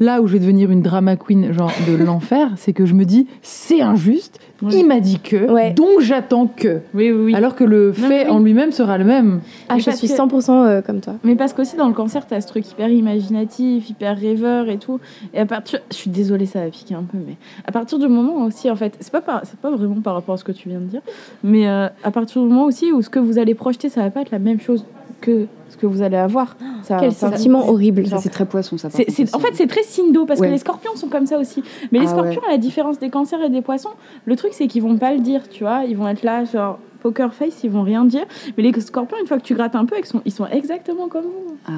là 0.00 0.20
où 0.22 0.26
je 0.26 0.32
vais 0.32 0.38
devenir 0.40 0.70
une 0.70 0.82
drama 0.82 1.14
queen, 1.16 1.52
genre 1.52 1.72
de 1.86 1.94
l'enfer, 2.04 2.50
c'est 2.56 2.72
que 2.72 2.86
je 2.86 2.94
me 2.94 3.04
dis 3.04 3.26
c'est 3.42 3.80
injuste, 3.82 4.40
il 4.72 4.86
m'a 4.86 5.00
dit 5.00 5.18
que, 5.20 5.50
Ouais. 5.50 5.72
donc 5.72 6.00
j'attends 6.00 6.46
que. 6.46 6.80
Oui, 6.92 7.10
oui, 7.10 7.24
oui. 7.26 7.34
Alors 7.34 7.54
que 7.54 7.64
le 7.64 7.92
fait 7.92 8.28
en 8.28 8.40
lui-même 8.40 8.72
sera 8.72 8.98
le 8.98 9.04
même. 9.04 9.40
Ah, 9.70 9.74
Mais 9.76 9.80
je 9.80 9.90
suis 9.92 10.08
que- 10.08 10.14
100% 10.14 10.50
euh, 10.66 10.82
comme 10.82 11.00
toi. 11.00 11.14
Mais 11.24 11.34
parce 11.34 11.52
qu'aussi 11.54 11.76
dans 11.76 11.88
le 11.88 11.94
cancer, 11.94 12.26
t'as 12.26 12.40
ce 12.42 12.46
truc 12.46 12.70
hyper 12.70 12.88
imaginatif, 12.90 13.88
hyper 13.88 14.18
rêveur 14.18 14.68
et 14.68 14.76
tout. 14.78 15.00
Et 15.32 15.38
à 15.40 15.46
partir, 15.46 15.80
je 15.90 15.96
suis 15.96 16.10
désolée, 16.10 16.44
ça 16.46 16.60
va 16.60 16.66
piquer 16.70 16.94
un 16.94 17.02
peu, 17.04 17.16
mais 17.26 17.36
à 17.66 17.72
partir 17.72 17.98
du 17.98 18.08
moment 18.08 18.44
aussi, 18.44 18.70
en 18.70 18.76
fait, 18.76 18.96
c'est 19.00 19.12
pas 19.12 19.20
par- 19.22 19.42
pas 19.62 19.70
vraiment 19.70 20.00
par 20.02 20.14
rapport 20.14 20.34
à 20.34 20.38
ce 20.38 20.44
que 20.44 20.52
tu 20.52 20.68
viens 20.68 20.80
de 20.80 20.84
dire, 20.86 21.00
mais 21.42 21.68
euh, 21.68 21.88
à 22.04 22.10
partir 22.10 22.42
du 22.42 22.48
moment 22.48 22.64
aussi 22.64 22.92
où 22.92 23.00
ce 23.02 23.08
que 23.10 23.18
vous 23.18 23.38
allez 23.38 23.54
projeter, 23.54 23.88
ça 23.88 24.02
va 24.02 24.10
pas 24.10 24.20
être 24.22 24.30
la 24.30 24.38
même 24.38 24.60
chose 24.60 24.84
que 25.22 25.46
ce 25.68 25.76
que 25.76 25.86
vous 25.86 26.02
allez 26.02 26.16
avoir. 26.16 26.56
Ça, 26.90 26.96
Quel 27.00 27.12
ça- 27.12 27.30
sentiment 27.30 27.68
horrible. 27.68 28.04
C'est 28.20 28.30
très 28.30 28.46
poisson, 28.46 28.76
ça. 28.76 28.88
en 28.88 29.38
fait, 29.38 29.52
c'est 29.54 29.66
très 29.68 29.84
signe 29.84 30.12
d'eau 30.12 30.26
parce 30.26 30.40
Ouais. 30.40 30.48
que 30.48 30.52
les 30.52 30.58
scorpions 30.58 30.96
sont 30.96 31.06
comme 31.08 31.26
ça 31.26 31.38
aussi. 31.38 31.62
Mais 31.92 32.00
les 32.00 32.06
Ah 32.06 32.10
scorpions, 32.10 32.40
à 32.48 32.50
la 32.50 32.58
différence 32.58 32.98
des 32.98 33.10
cancers 33.10 33.40
et 33.42 33.48
des 33.48 33.62
poissons, 33.62 33.90
le 34.24 34.34
truc 34.34 34.50
c'est 34.54 34.66
qu'ils 34.66 34.82
vont 34.82 34.96
pas 34.96 35.12
le 35.14 35.20
dire, 35.20 35.48
tu 35.48 35.62
vois. 35.62 35.84
Ils 35.88 35.96
vont 35.96 36.08
être 36.08 36.24
là, 36.24 36.44
genre 36.44 36.78
poker 37.00 37.32
face, 37.32 37.62
ils 37.64 37.70
vont 37.70 37.82
rien 37.82 38.04
dire. 38.04 38.24
Mais 38.56 38.64
les 38.64 38.78
scorpions, 38.80 39.16
une 39.20 39.26
fois 39.28 39.38
que 39.38 39.42
tu 39.44 39.54
grattes 39.54 39.74
un 39.76 39.84
peu, 39.84 39.94
ils 39.98 40.04
sont, 40.04 40.20
ils 40.26 40.32
sont 40.32 40.46
exactement 40.46 41.06
comme 41.08 41.22
vous. 41.22 41.54
Ah, 41.66 41.70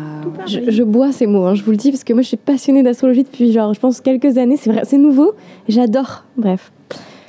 ouais. 0.47 0.64
je 0.73 0.83
bois 0.83 1.12
ces 1.12 1.26
mots, 1.26 1.45
hein, 1.45 1.54
je 1.54 1.62
vous 1.62 1.71
le 1.73 1.76
dis, 1.76 1.90
parce 1.90 2.04
que 2.04 2.12
moi 2.14 2.23
je 2.23 2.28
suis 2.28 2.37
passionnée 2.38 2.83
d'astrologie 2.83 3.23
depuis, 3.25 3.52
genre, 3.52 3.75
je 3.75 3.81
pense, 3.81 4.00
quelques 4.00 4.38
années. 4.38 4.57
C'est 4.57 4.71
vrai, 4.73 4.83
c'est 4.85 4.99
nouveau, 4.99 5.33
j'adore. 5.69 6.25
Bref. 6.38 6.73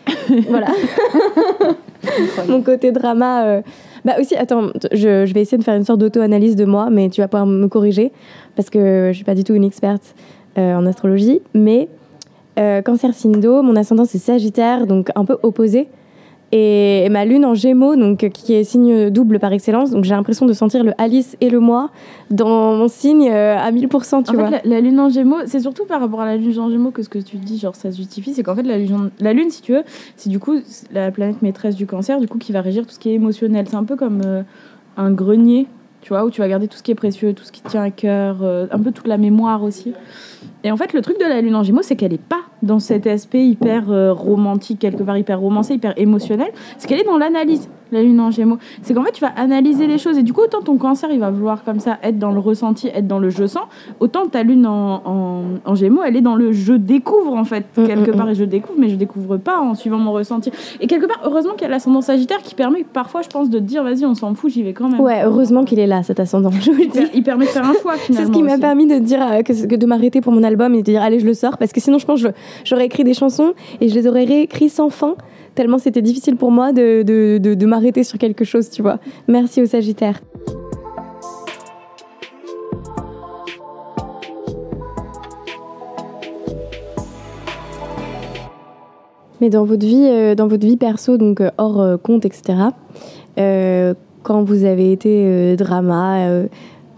voilà. 0.49 0.67
Mon 2.47 2.61
côté 2.61 2.91
drama. 2.91 3.43
euh, 3.45 3.61
Bah 4.05 4.15
aussi, 4.19 4.35
attends, 4.35 4.71
je, 4.91 5.31
vais 5.31 5.41
essayer 5.41 5.57
de 5.57 5.63
faire 5.63 5.75
une 5.75 5.85
sorte 5.85 5.99
d'auto-analyse 5.99 6.55
de 6.55 6.65
moi, 6.65 6.89
mais 6.89 7.09
tu 7.09 7.21
vas 7.21 7.27
pouvoir 7.27 7.45
me 7.45 7.67
corriger, 7.67 8.11
parce 8.55 8.69
que 8.69 9.09
je 9.11 9.15
suis 9.15 9.23
pas 9.23 9.35
du 9.35 9.43
tout 9.43 9.53
une 9.53 9.63
experte 9.63 10.15
euh, 10.57 10.75
en 10.75 10.85
astrologie. 10.85 11.41
Mais 11.53 11.87
euh, 12.59 12.81
cancer 12.81 13.13
sindo, 13.13 13.61
mon 13.63 13.75
ascendant 13.75 14.05
c'est 14.05 14.17
Sagittaire, 14.17 14.87
donc 14.87 15.09
un 15.15 15.25
peu 15.25 15.37
opposé. 15.41 15.87
Et 16.55 17.09
ma 17.09 17.25
lune 17.25 17.45
en 17.45 17.55
gémeaux, 17.55 17.95
donc, 17.95 18.29
qui 18.31 18.53
est 18.53 18.63
signe 18.63 19.09
double 19.09 19.39
par 19.39 19.51
excellence. 19.53 19.89
Donc 19.89 20.03
j'ai 20.03 20.13
l'impression 20.13 20.45
de 20.45 20.53
sentir 20.53 20.83
le 20.83 20.93
Alice 20.99 21.35
et 21.41 21.49
le 21.49 21.59
moi 21.59 21.89
dans 22.29 22.75
mon 22.75 22.87
signe 22.87 23.27
euh, 23.31 23.57
à 23.57 23.71
1000%, 23.71 24.23
tu 24.23 24.29
en 24.29 24.33
vois. 24.35 24.45
fait, 24.45 24.51
la, 24.51 24.75
la 24.75 24.81
lune 24.81 24.99
en 24.99 25.09
gémeaux, 25.09 25.37
c'est 25.47 25.61
surtout 25.61 25.85
par 25.85 25.99
rapport 25.99 26.21
à 26.21 26.27
la 26.27 26.37
lune 26.37 26.59
en 26.59 26.69
gémeaux 26.69 26.91
que 26.91 27.01
ce 27.01 27.09
que 27.09 27.17
tu 27.17 27.37
dis, 27.37 27.57
genre 27.57 27.75
ça 27.75 27.91
se 27.91 27.97
justifie, 27.97 28.35
c'est 28.35 28.43
qu'en 28.43 28.55
fait, 28.55 28.61
la 28.61 28.77
lune, 28.77 29.09
la 29.19 29.33
lune, 29.33 29.49
si 29.49 29.63
tu 29.63 29.71
veux, 29.73 29.81
c'est 30.15 30.29
du 30.29 30.37
coup 30.37 30.53
la 30.91 31.09
planète 31.09 31.41
maîtresse 31.41 31.75
du 31.75 31.87
cancer, 31.87 32.19
du 32.19 32.27
coup, 32.27 32.37
qui 32.37 32.51
va 32.51 32.61
régir 32.61 32.85
tout 32.85 32.93
ce 32.93 32.99
qui 32.99 33.09
est 33.09 33.15
émotionnel. 33.15 33.65
C'est 33.67 33.75
un 33.75 33.83
peu 33.83 33.95
comme 33.95 34.21
euh, 34.23 34.43
un 34.95 35.09
grenier, 35.09 35.65
tu 36.01 36.09
vois, 36.09 36.23
où 36.23 36.29
tu 36.29 36.41
vas 36.41 36.47
garder 36.47 36.67
tout 36.67 36.77
ce 36.77 36.83
qui 36.83 36.91
est 36.91 36.95
précieux, 36.95 37.33
tout 37.33 37.45
ce 37.45 37.51
qui 37.51 37.63
tient 37.63 37.81
à 37.81 37.89
cœur, 37.89 38.43
euh, 38.43 38.67
un 38.69 38.79
peu 38.79 38.91
toute 38.91 39.07
la 39.07 39.17
mémoire 39.17 39.63
aussi. 39.63 39.93
Et 40.63 40.71
en 40.71 40.77
fait, 40.77 40.93
le 40.93 41.01
truc 41.01 41.19
de 41.19 41.25
la 41.25 41.41
lune 41.41 41.55
en 41.55 41.63
gémeaux, 41.63 41.81
c'est 41.81 41.95
qu'elle 41.95 42.13
est 42.13 42.17
pas 42.21 42.41
dans 42.61 42.79
cet 42.79 43.05
aspect 43.07 43.45
hyper 43.45 43.91
euh, 43.91 44.13
romantique, 44.13 44.79
quelque 44.79 45.03
part 45.03 45.17
hyper 45.17 45.39
romancé, 45.39 45.73
hyper 45.73 45.93
émotionnel, 45.97 46.47
c'est 46.77 46.87
qu'elle 46.87 47.01
est 47.01 47.05
dans 47.05 47.17
l'analyse, 47.17 47.67
la 47.91 48.01
lune 48.01 48.19
en 48.21 48.31
gémeaux. 48.31 48.57
C'est 48.81 48.93
qu'en 48.93 49.03
fait, 49.03 49.11
tu 49.11 49.19
vas 49.21 49.31
analyser 49.35 49.85
les 49.87 49.97
choses, 49.97 50.17
et 50.17 50.23
du 50.23 50.31
coup, 50.31 50.41
autant 50.41 50.61
ton 50.61 50.77
cancer, 50.77 51.09
il 51.11 51.19
va 51.19 51.29
vouloir 51.31 51.63
comme 51.65 51.79
ça 51.81 51.97
être 52.01 52.17
dans 52.17 52.31
le 52.31 52.39
ressenti, 52.39 52.87
être 52.87 53.07
dans 53.07 53.19
le 53.19 53.29
je 53.29 53.45
sens, 53.45 53.63
autant 53.99 54.25
ta 54.27 54.43
lune 54.43 54.65
en, 54.65 55.01
en, 55.05 55.41
en 55.65 55.75
gémeaux, 55.75 56.01
elle 56.03 56.15
est 56.15 56.21
dans 56.21 56.35
le 56.35 56.53
je 56.53 56.73
découvre, 56.73 57.33
en 57.33 57.43
fait, 57.43 57.65
Mm, 57.77 57.85
quelque 57.87 58.11
mm, 58.11 58.15
part, 58.15 58.29
et 58.29 58.35
je 58.35 58.43
découvre, 58.45 58.77
mais 58.79 58.87
je 58.89 58.95
découvre 58.95 59.37
pas 59.37 59.59
en 59.59 59.75
suivant 59.75 59.97
mon 59.97 60.11
ressenti. 60.13 60.51
Et 60.79 60.87
quelque 60.87 61.05
part, 61.07 61.19
heureusement 61.25 61.53
qu'il 61.53 61.63
y 61.63 61.65
a 61.65 61.69
l'ascendant 61.69 62.01
sagittaire 62.01 62.37
qui 62.41 62.55
permet 62.55 62.83
parfois, 62.85 63.21
je 63.21 63.29
pense, 63.29 63.49
de 63.49 63.59
te 63.59 63.63
dire, 63.63 63.83
vas-y, 63.83 64.05
on 64.05 64.13
s'en 64.15 64.33
fout, 64.33 64.51
j'y 64.51 64.63
vais 64.63 64.73
quand 64.73 64.87
même. 64.89 64.99
Ouais, 65.01 65.21
heureusement 65.25 65.63
qu'il 65.65 65.79
est 65.79 65.87
là, 65.87 66.03
cet 66.03 66.19
ascendant, 66.19 66.51
je 66.51 66.71
vous 66.71 66.77
le 66.77 66.83
Il 66.85 66.89
dis. 66.89 66.99
per- 66.99 67.09
Il 67.15 67.23
permet 67.23 67.45
de 67.45 67.49
faire 67.49 67.65
un 67.67 67.73
choix, 67.73 67.93
C'est 67.97 68.05
finalement. 68.13 68.33
ce 68.33 68.37
qui 68.37 68.43
m'a 68.43 68.57
permis 68.57 68.87
de 68.87 68.99
dire 68.99 69.19
euh, 69.21 69.41
que, 69.41 69.65
que 69.67 69.75
de 69.75 69.85
m'arrêter 69.85 70.21
pour 70.21 70.32
mon 70.33 70.43
album 70.43 70.73
et 70.73 70.79
de 70.79 70.83
dire 70.83 71.01
allez 71.01 71.19
je 71.19 71.25
le 71.25 71.33
sors 71.33 71.57
parce 71.57 71.71
que 71.71 71.79
sinon 71.79 71.97
je 71.97 72.05
pense 72.05 72.21
que 72.21 72.29
j'aurais 72.63 72.85
écrit 72.85 73.03
des 73.03 73.13
chansons 73.13 73.53
et 73.79 73.87
je 73.87 73.95
les 73.95 74.07
aurais 74.07 74.25
réécrites 74.25 74.71
sans 74.71 74.89
fin 74.89 75.15
tellement 75.55 75.77
c'était 75.77 76.01
difficile 76.01 76.35
pour 76.35 76.51
moi 76.51 76.73
de, 76.73 77.03
de, 77.03 77.37
de, 77.37 77.65
m'arrêter 77.65 78.03
sur 78.03 78.17
quelque 78.17 78.43
chose 78.43 78.69
tu 78.69 78.81
vois. 78.81 78.99
Merci 79.27 79.61
au 79.61 79.65
Sagittaire. 79.65 80.19
Mais 89.43 89.49
dans 89.49 89.65
votre 89.65 89.85
vie, 89.85 90.07
euh, 90.07 90.35
dans 90.35 90.47
votre 90.47 90.65
vie 90.65 90.77
perso, 90.77 91.17
donc 91.17 91.41
euh, 91.41 91.51
hors 91.57 91.81
euh, 91.81 91.97
compte, 91.97 92.23
etc. 92.23 92.53
quand 93.35 94.43
vous 94.43 94.63
avez 94.63 94.93
été 94.93 95.57
drama, 95.57 96.45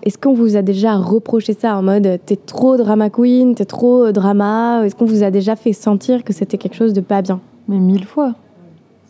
est-ce 0.06 0.18
qu'on 0.18 0.34
vous 0.34 0.56
a 0.56 0.62
déjà 0.62 0.96
reproché 0.96 1.54
ça 1.54 1.76
en 1.78 1.82
mode 1.82 2.06
euh, 2.06 2.18
t'es 2.24 2.36
trop 2.36 2.78
drama 2.78 3.10
queen, 3.10 3.56
t'es 3.56 3.66
trop 3.66 4.06
euh, 4.06 4.12
drama 4.12 4.84
Est-ce 4.86 4.96
qu'on 4.96 5.06
vous 5.06 5.24
a 5.24 5.32
déjà 5.32 5.56
fait 5.56 5.74
sentir 5.74 6.24
que 6.24 6.32
c'était 6.34 6.58
quelque 6.58 6.76
chose 6.76 6.94
de 6.94 7.02
pas 7.02 7.22
bien? 7.22 7.40
Mais 7.68 7.80
mille 7.80 8.06
fois. 8.06 8.36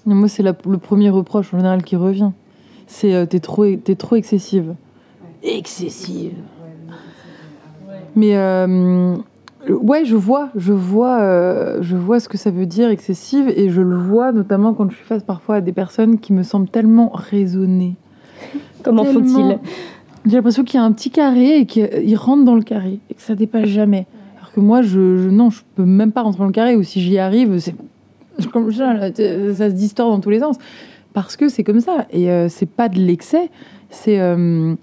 Moi, 0.06 0.28
c'est 0.28 0.44
le 0.44 0.54
premier 0.54 1.10
reproche 1.10 1.54
en 1.54 1.58
général 1.58 1.84
qui 1.84 1.96
revient. 1.96 2.32
C'est 2.88 3.14
euh, 3.16 3.26
t'es 3.26 3.40
trop, 3.40 3.66
t'es 3.76 3.96
trop 3.96 4.16
excessive. 4.16 4.76
Excessive. 5.44 6.34
Mais 8.16 8.38
euh, 8.38 9.16
ouais, 9.68 10.06
je 10.06 10.16
vois, 10.16 10.50
je 10.56 10.72
vois, 10.72 11.20
euh, 11.22 11.80
je 11.82 11.98
vois 11.98 12.20
ce 12.20 12.30
que 12.30 12.38
ça 12.38 12.52
veut 12.52 12.66
dire 12.66 12.90
excessive 12.90 13.50
et 13.50 13.70
je 13.70 13.82
le 13.82 13.98
vois 13.98 14.32
notamment 14.32 14.74
quand 14.74 14.90
je 14.90 14.96
suis 14.96 15.06
face 15.06 15.24
parfois 15.24 15.56
à 15.56 15.62
des 15.62 15.74
personnes 15.74 16.20
qui 16.20 16.32
me 16.32 16.44
semblent 16.44 16.70
tellement 16.70 17.12
raisonnées. 17.14 17.96
Comment 18.84 19.04
Tellement- 19.04 19.20
font-ils 19.28 19.60
J'ai 20.26 20.36
l'impression 20.38 20.64
qu'il 20.64 20.80
y 20.80 20.82
a 20.82 20.84
un 20.84 20.92
petit 20.92 21.12
carré 21.12 21.60
et 21.60 21.66
qu'ils 21.66 22.16
rentrent 22.18 22.46
dans 22.46 22.56
le 22.56 22.64
carré 22.64 23.00
et 23.10 23.14
que 23.14 23.22
ça 23.22 23.36
dépasse 23.36 23.66
jamais. 23.68 24.08
Alors 24.38 24.52
que 24.52 24.60
moi, 24.60 24.82
je, 24.82 25.18
je- 25.18 25.30
non, 25.30 25.50
je 25.52 25.62
peux 25.76 25.86
même 25.86 26.12
pas 26.12 26.22
rentrer 26.24 26.40
dans 26.40 26.46
le 26.48 26.52
carré 26.52 26.76
ou 26.76 26.84
si 26.84 27.00
j'y 27.02 27.18
arrive, 27.20 27.60
c'est 27.60 27.76
ça, 28.40 28.50
se 28.50 29.74
distord 29.74 30.10
dans 30.10 30.20
tous 30.20 30.30
les 30.32 30.40
sens. 30.40 30.58
Parce 31.14 31.38
que 31.38 31.48
c'est 31.48 31.64
comme 31.64 31.80
ça. 31.80 32.06
Et 32.12 32.30
euh, 32.32 32.50
c'est 32.50 32.66
pas 32.70 32.90
de 32.90 32.98
l'excès, 33.00 33.50
c'est. 33.90 34.20
euh, 34.20 34.76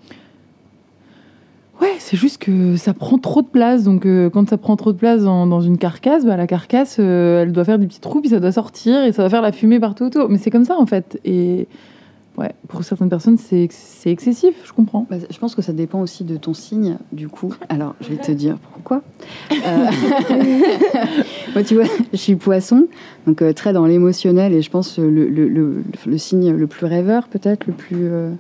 Ouais, 1.81 1.95
c'est 1.99 2.17
juste 2.17 2.39
que 2.41 2.77
ça 2.77 2.95
prend 2.95 3.19
trop 3.19 3.43
de 3.43 3.49
place. 3.49 3.83
Donc, 3.83 4.07
euh, 4.07 4.31
quand 4.31 4.49
ça 4.49 4.57
prend 4.57 4.77
trop 4.77 4.93
de 4.93 4.99
place 4.99 5.25
dans, 5.25 5.61
une 5.61 5.79
carcasse, 5.79 6.25
bah, 6.25 6.37
la 6.37 6.47
carcasse, 6.47 6.99
euh, 7.01 7.43
elle 7.43 7.51
doit 7.51 7.65
faire 7.65 7.81
des 7.81 7.89
petits 7.89 7.99
trous, 8.01 8.21
puis 8.21 8.31
ça 8.31 8.39
doit 8.39 8.53
sortir 8.53 9.03
et 9.03 9.11
ça 9.11 9.25
va 9.25 9.29
faire 9.29 9.43
la 9.43 9.51
fumée 9.51 9.81
partout 9.81 10.05
autour. 10.05 10.29
Mais 10.29 10.39
c'est 10.39 10.51
comme 10.51 10.65
ça, 10.65 10.79
en 10.79 10.87
fait. 10.87 11.19
Ouais, 12.39 12.51
pour 12.69 12.83
certaines 12.85 13.09
personnes, 13.09 13.39
c'est 13.39 13.63
ex- 13.65 13.97
c'est 14.01 14.11
excessif, 14.11 14.55
je 14.65 14.73
comprends. 14.73 15.07
Bah, 15.11 15.17
je 15.31 15.39
pense 15.39 15.55
que 15.55 15.63
ça 15.63 15.73
dépend 15.73 16.01
aussi 16.01 16.25
de 16.25 16.37
ton 16.37 16.55
signe, 16.55 16.99
du 17.13 17.29
coup. 17.29 17.55
Alors, 17.69 17.95
je 18.01 18.09
vais 18.09 18.17
te 18.17 18.33
dire 18.33 18.57
pourquoi. 18.75 19.03
Euh, 19.53 19.57
Moi, 21.55 21.63
tu 21.65 21.75
vois, 21.75 21.85
je 22.13 22.17
suis 22.17 22.37
poisson, 22.37 22.87
donc 23.27 23.43
euh, 23.43 23.53
très 23.53 23.73
dans 23.73 23.87
l'émotionnel, 23.87 24.53
et 24.53 24.63
je 24.63 24.71
pense 24.71 24.99
euh, 24.99 25.09
le, 25.11 25.29
le, 25.29 25.49
le, 25.49 25.83
le 26.07 26.19
signe 26.19 26.51
le 26.53 26.67
plus 26.67 26.87
rêveur, 26.87 27.29
peut-être, 27.29 27.67
le 27.67 27.73
plus, 27.73 27.97
euh, 28.09 28.31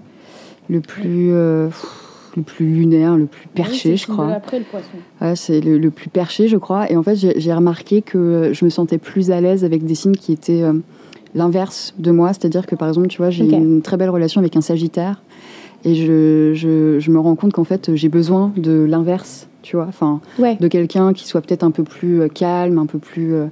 le 0.71 0.81
plus, 0.81 1.33
euh, 1.33 1.69
le 2.37 2.43
plus 2.43 2.67
lunaire, 2.67 3.17
le 3.17 3.27
plus 3.27 3.47
perché, 3.49 3.97
je 3.97 4.07
crois. 4.07 4.33
Après 4.33 4.59
le 4.59 4.65
poisson. 4.65 4.87
Ouais, 5.21 5.37
c'est 5.37 5.61
le, 5.61 5.79
le 5.79 5.91
plus 5.91 6.09
perché, 6.09 6.49
je 6.49 6.57
crois. 6.57 6.91
Et 6.91 6.97
en 6.97 7.03
fait, 7.03 7.17
j'ai 7.17 7.53
remarqué 7.53 8.01
que 8.03 8.51
je 8.55 8.65
me 8.65 8.71
sentais 8.71 8.99
plus 8.99 9.31
à 9.31 9.41
l'aise 9.41 9.65
avec 9.65 9.85
des 9.85 9.95
signes 9.95 10.17
qui 10.17 10.33
étaient 10.33 10.63
euh, 10.63 10.73
l'inverse 11.35 11.95
de 11.99 12.11
moi. 12.11 12.29
C'est-à-dire 12.29 12.67
que, 12.67 12.75
par 12.75 12.89
exemple, 12.89 13.09
tu 13.09 13.19
vois, 13.19 13.31
j'ai 13.31 13.45
une 13.45 13.83
très 13.83 13.97
belle 13.97 14.11
relation 14.11 14.41
avec 14.41 14.57
un 14.57 14.61
Sagittaire. 14.61 15.23
Et 15.85 15.95
je, 15.97 16.53
je, 16.55 17.01
je 17.01 17.11
me 17.11 17.19
rends 17.19 17.35
compte 17.35 17.53
qu'en 17.53 17.65
fait, 17.65 17.95
j'ai 17.97 18.09
besoin 18.09 18.53
de 18.57 18.85
l'inverse, 18.85 19.49
tu 19.63 19.75
vois. 19.77 19.87
Enfin, 19.89 20.21
Ouais. 20.39 20.57
de 20.61 20.69
quelqu'un 20.69 21.13
qui 21.13 21.27
soit 21.27 21.41
peut-être 21.41 21.65
un 21.65 21.73
peu 21.73 21.83
plus 21.83 22.21
euh, 22.21 22.29
calme, 22.29 22.79
un 22.79 22.87
peu 22.87 22.99
plus. 22.99 23.35
euh, 23.35 23.47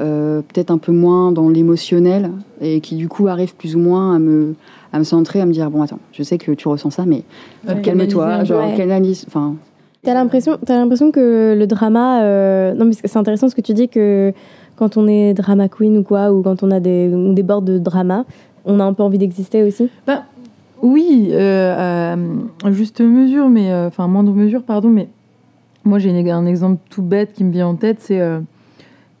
euh, 0.00 0.42
peut-être 0.42 0.70
un 0.70 0.78
peu 0.78 0.92
moins 0.92 1.32
dans 1.32 1.48
l'émotionnel 1.48 2.30
et 2.60 2.80
qui 2.80 2.94
du 2.94 3.08
coup 3.08 3.26
arrive 3.26 3.56
plus 3.56 3.74
ou 3.74 3.80
moins 3.80 4.14
à 4.14 4.20
me, 4.20 4.54
à 4.92 5.00
me 5.00 5.04
centrer, 5.04 5.40
à 5.40 5.44
me 5.46 5.50
dire 5.52 5.68
bon 5.72 5.82
attends, 5.82 5.98
je 6.12 6.22
sais 6.22 6.38
que 6.38 6.52
tu 6.52 6.68
ressens 6.68 6.90
ça, 6.90 7.04
mais 7.04 7.24
Ouais. 7.68 7.82
calme-toi, 7.82 8.44
genre 8.44 8.70
peu. 8.70 8.76
canalise, 8.76 9.24
enfin 9.26 9.56
T'as 10.04 10.14
l'impression, 10.14 10.56
t'as 10.64 10.76
l'impression 10.76 11.10
que 11.10 11.56
le 11.58 11.66
drama, 11.66 12.22
euh, 12.22 12.74
non 12.74 12.84
mais 12.84 12.92
c'est 12.92 13.16
intéressant 13.16 13.48
ce 13.48 13.56
que 13.56 13.60
tu 13.60 13.74
dis 13.74 13.88
que 13.88 14.32
quand 14.78 14.96
on 14.96 15.08
est 15.08 15.34
drama 15.34 15.68
queen 15.68 15.98
ou 15.98 16.02
quoi, 16.02 16.32
ou 16.32 16.42
quand 16.42 16.62
on 16.62 16.70
a 16.70 16.78
des, 16.78 17.10
on 17.12 17.32
déborde 17.32 17.64
de 17.64 17.78
drama, 17.78 18.24
on 18.64 18.78
a 18.80 18.84
un 18.84 18.92
peu 18.92 19.02
envie 19.02 19.18
d'exister 19.18 19.62
aussi. 19.62 19.90
Oui, 20.80 21.30
euh, 21.32 22.16
juste 22.70 23.00
mesure, 23.00 23.48
mais 23.48 23.72
euh, 23.72 23.88
enfin 23.88 24.06
moindre 24.06 24.32
mesure, 24.32 24.62
pardon. 24.62 24.88
Mais 24.88 25.08
moi, 25.84 25.98
j'ai 25.98 26.10
un 26.30 26.46
exemple 26.46 26.80
tout 26.90 27.02
bête 27.02 27.32
qui 27.32 27.42
me 27.42 27.50
vient 27.50 27.66
en 27.66 27.74
tête, 27.74 27.98
c'est 28.00 28.20
euh, 28.20 28.38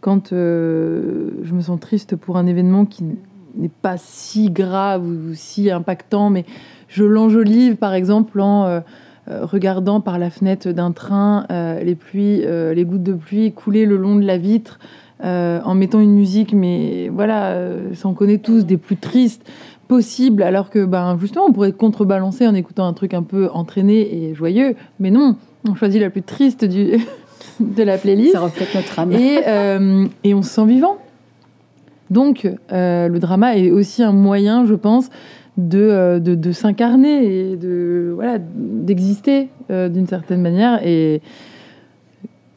quand 0.00 0.32
euh, 0.32 1.30
je 1.42 1.54
me 1.54 1.60
sens 1.60 1.80
triste 1.80 2.14
pour 2.14 2.36
un 2.36 2.46
événement 2.46 2.84
qui 2.84 3.04
n'est 3.56 3.70
pas 3.82 3.96
si 3.96 4.50
grave 4.50 5.04
ou 5.04 5.34
si 5.34 5.70
impactant, 5.70 6.30
mais 6.30 6.44
je 6.86 7.02
l'enjolive 7.02 7.76
par 7.76 7.94
exemple 7.94 8.40
en 8.40 8.66
euh, 8.66 8.80
euh, 9.28 9.44
regardant 9.44 10.00
par 10.00 10.18
la 10.18 10.30
fenêtre 10.30 10.70
d'un 10.70 10.92
train 10.92 11.44
euh, 11.50 11.82
les 11.82 11.94
pluies, 11.94 12.42
euh, 12.44 12.72
les 12.72 12.84
gouttes 12.84 13.02
de 13.02 13.12
pluie 13.12 13.52
couler 13.52 13.84
le 13.84 13.96
long 13.96 14.16
de 14.16 14.24
la 14.24 14.38
vitre, 14.38 14.78
euh, 15.24 15.60
en 15.64 15.74
mettant 15.74 16.00
une 16.00 16.14
musique, 16.14 16.52
mais 16.52 17.08
voilà, 17.08 17.52
euh, 17.52 17.94
ça 17.94 18.08
on 18.08 18.14
connaît 18.14 18.38
tous, 18.38 18.64
des 18.64 18.76
plus 18.76 18.96
tristes 18.96 19.42
possibles, 19.88 20.42
alors 20.42 20.70
que 20.70 20.84
ben 20.84 21.16
justement 21.18 21.46
on 21.48 21.52
pourrait 21.52 21.72
contrebalancer 21.72 22.46
en 22.46 22.54
écoutant 22.54 22.86
un 22.86 22.92
truc 22.92 23.14
un 23.14 23.22
peu 23.22 23.48
entraîné 23.52 24.14
et 24.14 24.34
joyeux, 24.34 24.76
mais 25.00 25.10
non, 25.10 25.36
on 25.68 25.74
choisit 25.74 26.00
la 26.00 26.10
plus 26.10 26.22
triste 26.22 26.64
du 26.64 26.98
de 27.60 27.82
la 27.82 27.98
playlist. 27.98 28.32
Ça 28.32 28.40
reflète 28.40 28.74
notre 28.74 28.98
âme. 28.98 29.12
Et, 29.12 29.40
euh, 29.46 30.06
et 30.24 30.34
on 30.34 30.42
se 30.42 30.50
sent 30.50 30.66
vivant. 30.66 30.98
Donc, 32.10 32.48
euh, 32.72 33.08
le 33.08 33.18
drama 33.18 33.56
est 33.56 33.70
aussi 33.70 34.02
un 34.02 34.12
moyen, 34.12 34.64
je 34.64 34.74
pense, 34.74 35.10
de, 35.56 35.78
euh, 35.78 36.18
de, 36.20 36.34
de 36.34 36.52
s'incarner 36.52 37.50
et 37.50 37.56
de 37.56 38.12
voilà 38.14 38.38
d'exister 38.38 39.48
euh, 39.70 39.88
d'une 39.88 40.06
certaine 40.06 40.40
manière. 40.40 40.80
Et 40.86 41.20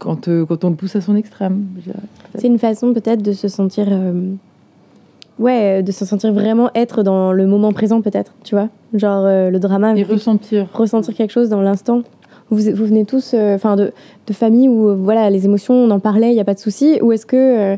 quand, 0.02 0.28
euh, 0.28 0.46
quand 0.46 0.64
on 0.66 0.70
le 0.72 0.76
pousse 0.76 0.96
à 0.96 1.02
son 1.02 1.16
extrême. 1.16 1.66
C'est 2.36 2.48
une 2.48 2.58
façon 2.60 2.92
peut-être 2.94 3.22
de 3.22 3.32
se 3.34 3.48
sentir. 3.48 3.86
euh, 3.90 4.34
Ouais, 5.40 5.80
euh, 5.80 5.82
de 5.82 5.92
se 5.92 6.06
sentir 6.06 6.34
vraiment 6.34 6.70
être 6.76 7.04
dans 7.04 7.32
le 7.32 7.48
moment 7.48 7.72
présent, 7.72 8.02
peut-être, 8.02 8.34
tu 8.44 8.54
vois. 8.56 8.68
Genre 8.94 9.24
euh, 9.26 9.50
le 9.50 9.60
drama, 9.60 9.96
Et 9.96 10.04
ressentir. 10.04 10.68
ressentir 10.74 11.14
quelque 11.16 11.32
chose 11.32 11.50
dans 11.50 11.62
l'instant. 11.62 12.02
Vous, 12.50 12.58
vous 12.76 12.86
venez 12.86 13.06
tous 13.06 13.34
enfin 13.34 13.76
de, 13.76 13.92
de 14.28 14.34
familles 14.34 14.68
où 14.70 14.96
voilà, 14.98 15.30
les 15.30 15.46
émotions, 15.46 15.74
on 15.74 15.90
en 15.90 16.00
parlait, 16.00 16.32
il 16.32 16.34
n'y 16.34 16.42
a 16.42 16.46
pas 16.46 16.54
de 16.54 16.60
souci. 16.60 17.00
Ou 17.02 17.12
est-ce 17.14 17.26
que. 17.26 17.78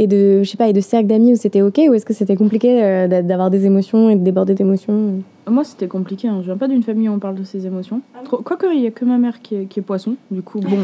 Euh, 0.00 0.04
et 0.04 0.06
de, 0.06 0.42
je 0.42 0.48
sais 0.50 0.56
pas, 0.56 0.68
et 0.68 0.72
de 0.72 0.80
cercles 0.80 1.06
d'amis 1.08 1.32
où 1.32 1.36
c'était 1.36 1.62
ok 1.62 1.78
Ou 1.88 1.94
est-ce 1.94 2.06
que 2.06 2.14
c'était 2.14 2.36
compliqué 2.36 2.82
euh, 2.82 3.08
d'a- 3.08 3.22
d'avoir 3.22 3.50
des 3.50 3.66
émotions 3.66 4.10
et 4.10 4.16
de 4.16 4.22
déborder 4.24 4.54
d'émotions 4.54 5.22
Moi, 5.48 5.64
c'était 5.64 5.88
compliqué. 5.88 6.28
Hein. 6.28 6.38
Je 6.40 6.46
viens 6.46 6.56
pas 6.56 6.68
d'une 6.68 6.82
famille 6.82 7.08
où 7.08 7.12
on 7.12 7.18
parle 7.18 7.34
de 7.36 7.44
ses 7.44 7.66
émotions. 7.66 8.00
Trop- 8.24 8.38
Quoique, 8.42 8.66
il 8.74 8.80
y 8.80 8.86
a 8.86 8.90
que 8.90 9.04
ma 9.04 9.18
mère 9.18 9.40
qui 9.42 9.54
est, 9.56 9.64
qui 9.66 9.80
est 9.80 9.82
poisson. 9.82 10.16
Du 10.30 10.42
coup, 10.42 10.60
bon. 10.60 10.78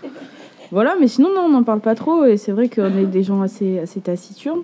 voilà, 0.70 0.94
mais 1.00 1.08
sinon, 1.08 1.28
non, 1.34 1.42
on 1.46 1.50
n'en 1.50 1.62
parle 1.62 1.80
pas 1.80 1.94
trop. 1.94 2.24
Et 2.24 2.36
c'est 2.36 2.52
vrai 2.52 2.68
qu'on 2.68 2.96
est 2.98 3.06
des 3.06 3.22
gens 3.22 3.42
assez, 3.42 3.78
assez 3.78 4.00
taciturnes. 4.00 4.62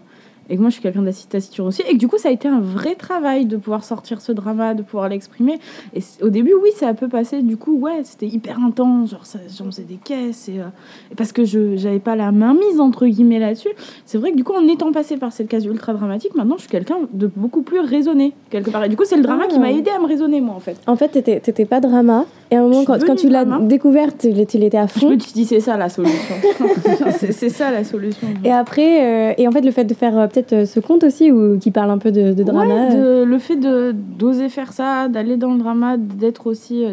Et 0.50 0.56
que 0.56 0.60
moi, 0.60 0.70
je 0.70 0.74
suis 0.74 0.82
quelqu'un 0.82 1.04
taciturne 1.28 1.68
aussi. 1.68 1.82
Et 1.82 1.92
que 1.92 1.98
du 1.98 2.08
coup, 2.08 2.18
ça 2.18 2.28
a 2.28 2.32
été 2.32 2.48
un 2.48 2.60
vrai 2.60 2.94
travail 2.94 3.44
de 3.46 3.56
pouvoir 3.56 3.84
sortir 3.84 4.20
ce 4.20 4.32
drama, 4.32 4.74
de 4.74 4.82
pouvoir 4.82 5.08
l'exprimer. 5.08 5.58
Et 5.94 6.00
au 6.22 6.28
début, 6.30 6.54
oui, 6.54 6.70
ça 6.76 6.88
a 6.88 6.94
peu 6.94 7.08
passé. 7.08 7.42
Du 7.42 7.56
coup, 7.56 7.78
ouais, 7.78 8.00
c'était 8.04 8.26
hyper 8.26 8.58
intense. 8.58 9.10
Genre, 9.10 9.26
ça, 9.26 9.38
j'en 9.56 9.66
faisais 9.66 9.82
des 9.82 9.96
caisses. 10.02 10.48
Et, 10.48 10.60
euh, 10.60 10.64
et 11.10 11.14
parce 11.14 11.32
que 11.32 11.44
je 11.44 11.76
j'avais 11.76 11.98
pas 11.98 12.16
la 12.16 12.32
main 12.32 12.54
mise, 12.54 12.80
entre 12.80 13.06
guillemets, 13.06 13.38
là-dessus. 13.38 13.68
C'est 14.06 14.18
vrai 14.18 14.32
que 14.32 14.36
du 14.36 14.44
coup, 14.44 14.54
en 14.54 14.66
étant 14.68 14.92
passé 14.92 15.16
par 15.16 15.32
cette 15.32 15.48
case 15.48 15.64
ultra 15.66 15.92
dramatique, 15.92 16.34
maintenant, 16.34 16.56
je 16.56 16.62
suis 16.62 16.70
quelqu'un 16.70 16.96
de 17.12 17.30
beaucoup 17.34 17.62
plus 17.62 17.80
raisonné, 17.80 18.32
quelque 18.50 18.70
part. 18.70 18.84
Et 18.84 18.88
du 18.88 18.96
coup, 18.96 19.04
c'est 19.04 19.16
le 19.16 19.22
drama 19.22 19.44
Ah. 19.46 19.52
qui 19.52 19.58
m'a 19.58 19.70
aidé 19.70 19.90
à 19.90 19.98
me 20.00 20.06
raisonner, 20.06 20.40
moi, 20.40 20.54
en 20.54 20.60
fait. 20.60 20.76
En 20.86 20.96
fait, 20.96 21.08
t'étais 21.08 21.40
t'étais 21.40 21.64
pas 21.66 21.80
drama. 21.80 22.24
Et 22.50 22.56
à 22.56 22.60
un 22.60 22.62
moment, 22.62 22.84
quand, 22.84 23.14
tu 23.16 23.28
l'as 23.28 23.44
découverte, 23.60 24.24
il 24.24 24.40
était, 24.40 24.78
à 24.78 24.86
Je 24.86 24.92
fond. 25.00 25.10
me 25.10 25.18
suis 25.18 25.32
dit, 25.32 25.44
c'est 25.44 25.60
ça 25.60 25.76
la 25.76 25.88
solution. 25.90 26.34
c'est 27.10 27.48
ça 27.50 27.70
la 27.70 27.84
solution. 27.84 28.26
Et 28.42 28.50
après, 28.50 29.30
euh, 29.30 29.34
et 29.36 29.46
en 29.46 29.50
fait, 29.50 29.60
le 29.60 29.70
fait 29.70 29.84
de 29.84 29.92
faire 29.92 30.18
euh, 30.18 30.26
peut-être 30.28 30.52
euh, 30.54 30.64
ce 30.64 30.80
conte 30.80 31.04
aussi, 31.04 31.30
ou 31.30 31.58
qui 31.58 31.70
parle 31.70 31.90
un 31.90 31.98
peu 31.98 32.10
de, 32.10 32.32
de 32.32 32.42
drama. 32.42 32.74
Ouais, 32.88 32.94
de- 32.96 33.24
le 33.24 33.38
fait 33.38 33.56
d'oser 33.56 34.48
faire 34.48 34.72
ça, 34.72 35.08
d'aller 35.08 35.36
dans 35.36 35.52
le 35.52 35.58
drama, 35.58 35.96
d'être 35.98 36.46
aussi, 36.46 36.84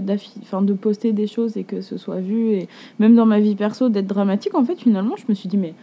enfin 0.44 0.62
de 0.62 0.74
poster 0.74 1.14
des 1.14 1.28
choses 1.28 1.56
et 1.56 1.64
que 1.64 1.80
ce 1.82 1.98
soit 1.98 2.18
vu, 2.20 2.50
et 2.52 2.68
même 3.00 3.16
dans 3.16 3.26
ma 3.26 3.40
vie 3.40 3.56
perso, 3.56 3.88
d'être 3.88 4.08
dramatique, 4.08 4.56
en 4.56 4.66
fait, 4.66 4.76
finalement, 4.76 5.16
je 5.18 5.24
me 5.30 5.34
suis 5.36 5.48
dit, 5.48 5.58
mais 5.58 5.74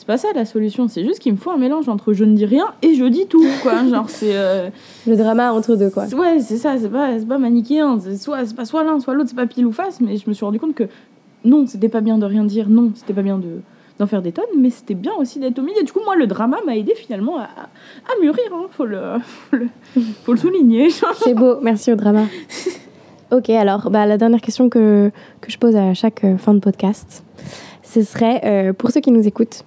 c'est 0.00 0.06
pas 0.06 0.16
ça 0.16 0.28
la 0.34 0.46
solution, 0.46 0.88
c'est 0.88 1.04
juste 1.04 1.18
qu'il 1.18 1.32
me 1.32 1.36
faut 1.36 1.50
un 1.50 1.58
mélange 1.58 1.86
entre 1.90 2.14
je 2.14 2.24
ne 2.24 2.34
dis 2.34 2.46
rien 2.46 2.64
et 2.80 2.94
je 2.94 3.04
dis 3.04 3.26
tout, 3.26 3.44
quoi. 3.62 3.84
Genre, 3.90 4.08
c'est. 4.08 4.34
euh, 4.34 4.70
le 5.06 5.14
drama 5.14 5.52
entre 5.52 5.76
deux, 5.76 5.90
quoi. 5.90 6.06
ouais, 6.06 6.40
c'est 6.40 6.56
ça, 6.56 6.76
c'est 6.78 6.88
pas, 6.88 7.10
pas 7.28 7.36
manichéen, 7.38 7.98
c'est 8.00 8.16
soit, 8.16 8.38
pas 8.56 8.64
soit 8.64 8.82
l'un, 8.82 8.98
soit 8.98 9.12
l'autre, 9.12 9.28
c'est 9.28 9.36
pas 9.36 9.46
pile 9.46 9.66
ou 9.66 9.72
face, 9.72 10.00
mais 10.00 10.16
je 10.16 10.26
me 10.26 10.32
suis 10.32 10.44
rendu 10.46 10.58
compte 10.58 10.74
que 10.74 10.84
non, 11.44 11.66
c'était 11.66 11.90
pas 11.90 12.00
bien 12.00 12.16
de 12.16 12.24
rien 12.24 12.44
dire, 12.44 12.70
non, 12.70 12.92
c'était 12.94 13.12
pas 13.12 13.22
bien 13.22 13.36
de 13.38 13.60
d'en 13.98 14.06
faire 14.06 14.22
des 14.22 14.32
tonnes, 14.32 14.46
mais 14.58 14.70
c'était 14.70 14.94
bien 14.94 15.12
aussi 15.18 15.38
d'être 15.40 15.58
au 15.58 15.62
milieu. 15.62 15.82
Du 15.82 15.92
coup, 15.92 16.00
moi, 16.06 16.16
le 16.16 16.26
drama 16.26 16.56
m'a 16.64 16.74
aidé 16.74 16.94
finalement 16.94 17.36
à, 17.38 17.42
à- 17.42 18.20
mûrir, 18.22 18.46
hein, 18.54 18.64
faut, 18.70 18.86
le, 18.86 18.98
faut, 19.50 19.56
le, 19.56 19.68
faut 20.24 20.32
le 20.32 20.38
souligner. 20.46 20.88
C'est 21.22 21.34
beau, 21.34 21.56
merci 21.60 21.92
au 21.92 21.96
drama. 21.96 22.22
Ok, 23.32 23.48
alors 23.50 23.90
bah, 23.90 24.06
la 24.06 24.18
dernière 24.18 24.40
question 24.40 24.68
que, 24.68 25.12
que 25.40 25.52
je 25.52 25.56
pose 25.58 25.76
à 25.76 25.94
chaque 25.94 26.24
euh, 26.24 26.36
fin 26.36 26.52
de 26.52 26.58
podcast, 26.58 27.22
ce 27.84 28.02
serait 28.02 28.40
euh, 28.44 28.72
pour 28.72 28.90
ceux 28.90 29.00
qui 29.00 29.12
nous 29.12 29.24
écoutent, 29.28 29.62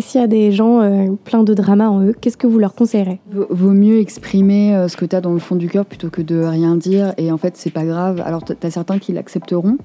s'il 0.00 0.20
y 0.20 0.24
a 0.24 0.26
des 0.26 0.52
gens 0.52 0.80
euh, 0.80 1.06
pleins 1.24 1.42
de 1.42 1.54
drama 1.54 1.88
en 1.90 2.02
eux, 2.02 2.14
qu'est-ce 2.20 2.36
que 2.36 2.46
vous 2.46 2.58
leur 2.58 2.74
conseillerez? 2.74 3.20
Vaut 3.30 3.72
mieux 3.72 3.98
exprimer 3.98 4.74
euh, 4.74 4.88
ce 4.88 4.96
que 4.96 5.04
tu 5.04 5.14
as 5.16 5.20
dans 5.20 5.32
le 5.32 5.38
fond 5.38 5.56
du 5.56 5.68
cœur 5.68 5.84
plutôt 5.86 6.10
que 6.10 6.22
de 6.22 6.42
rien 6.42 6.76
dire. 6.76 7.12
Et 7.18 7.30
en 7.32 7.38
fait, 7.38 7.56
c'est 7.56 7.70
pas 7.70 7.84
grave. 7.84 8.22
Alors, 8.24 8.44
tu 8.44 8.54
as 8.62 8.70
certains 8.70 8.98
qui 8.98 9.12
l'accepteront, 9.12 9.76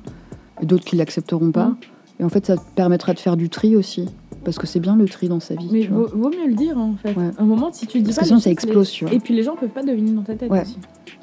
d'autres 0.63 0.85
qui 0.85 0.95
l'accepteront 0.95 1.51
pas. 1.51 1.67
Mm. 1.67 1.77
Et 2.19 2.23
en 2.23 2.29
fait, 2.29 2.45
ça 2.45 2.55
te 2.55 2.61
permettra 2.75 3.13
de 3.13 3.19
faire 3.19 3.35
du 3.37 3.49
tri 3.49 3.75
aussi. 3.75 4.07
Parce 4.43 4.59
que 4.59 4.67
c'est 4.67 4.79
bien 4.79 4.95
le 4.95 5.05
tri 5.05 5.27
dans 5.27 5.39
sa 5.39 5.55
vie. 5.55 5.67
Mais 5.71 5.79
tu 5.81 5.87
vois. 5.89 6.07
vaut, 6.13 6.29
mieux 6.29 6.47
le 6.47 6.53
dire, 6.53 6.77
en 6.77 6.93
fait. 7.01 7.15
Ouais. 7.17 7.31
À 7.37 7.41
un 7.41 7.45
moment, 7.45 7.71
si 7.73 7.87
tu 7.87 7.97
le 7.97 8.03
dis 8.03 8.09
Parce 8.09 8.17
pas. 8.17 8.21
que 8.21 8.27
sinon, 8.27 8.39
ça 8.39 8.51
explose, 8.51 8.87
les- 8.91 8.93
tu 8.93 9.05
vois. 9.05 9.13
Et 9.15 9.19
puis 9.19 9.33
les 9.35 9.41
gens 9.41 9.55
peuvent 9.55 9.69
pas 9.69 9.81
deviner 9.81 10.11
dans 10.11 10.21
ta 10.21 10.35
tête 10.35 10.51
Ouais. 10.51 10.61
aussi. 10.61 10.77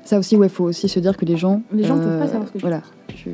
Ça 0.04 0.18
aussi, 0.18 0.36
ouais, 0.36 0.48
faut 0.48 0.64
aussi 0.64 0.88
se 0.88 0.98
dire 0.98 1.16
que 1.16 1.24
les 1.24 1.36
gens. 1.36 1.62
Les 1.72 1.84
gens 1.84 1.96
peuvent 1.96 2.18
pas 2.18 2.26
savoir 2.26 2.48
ce 2.48 2.52
que 2.52 2.58
tu 2.58 2.62
Voilà. 2.62 2.82
Tu- 3.06 3.30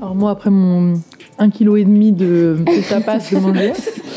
Alors 0.00 0.14
moi, 0.16 0.30
après 0.32 0.50
mon 0.50 0.94
1,5 1.38 1.50
kg 1.52 1.76
et 1.78 1.84
demi 1.84 2.10
de, 2.12 2.56
de 2.58 2.88
tapas 2.88 3.18
de 3.32 3.38
manger, 3.38 3.72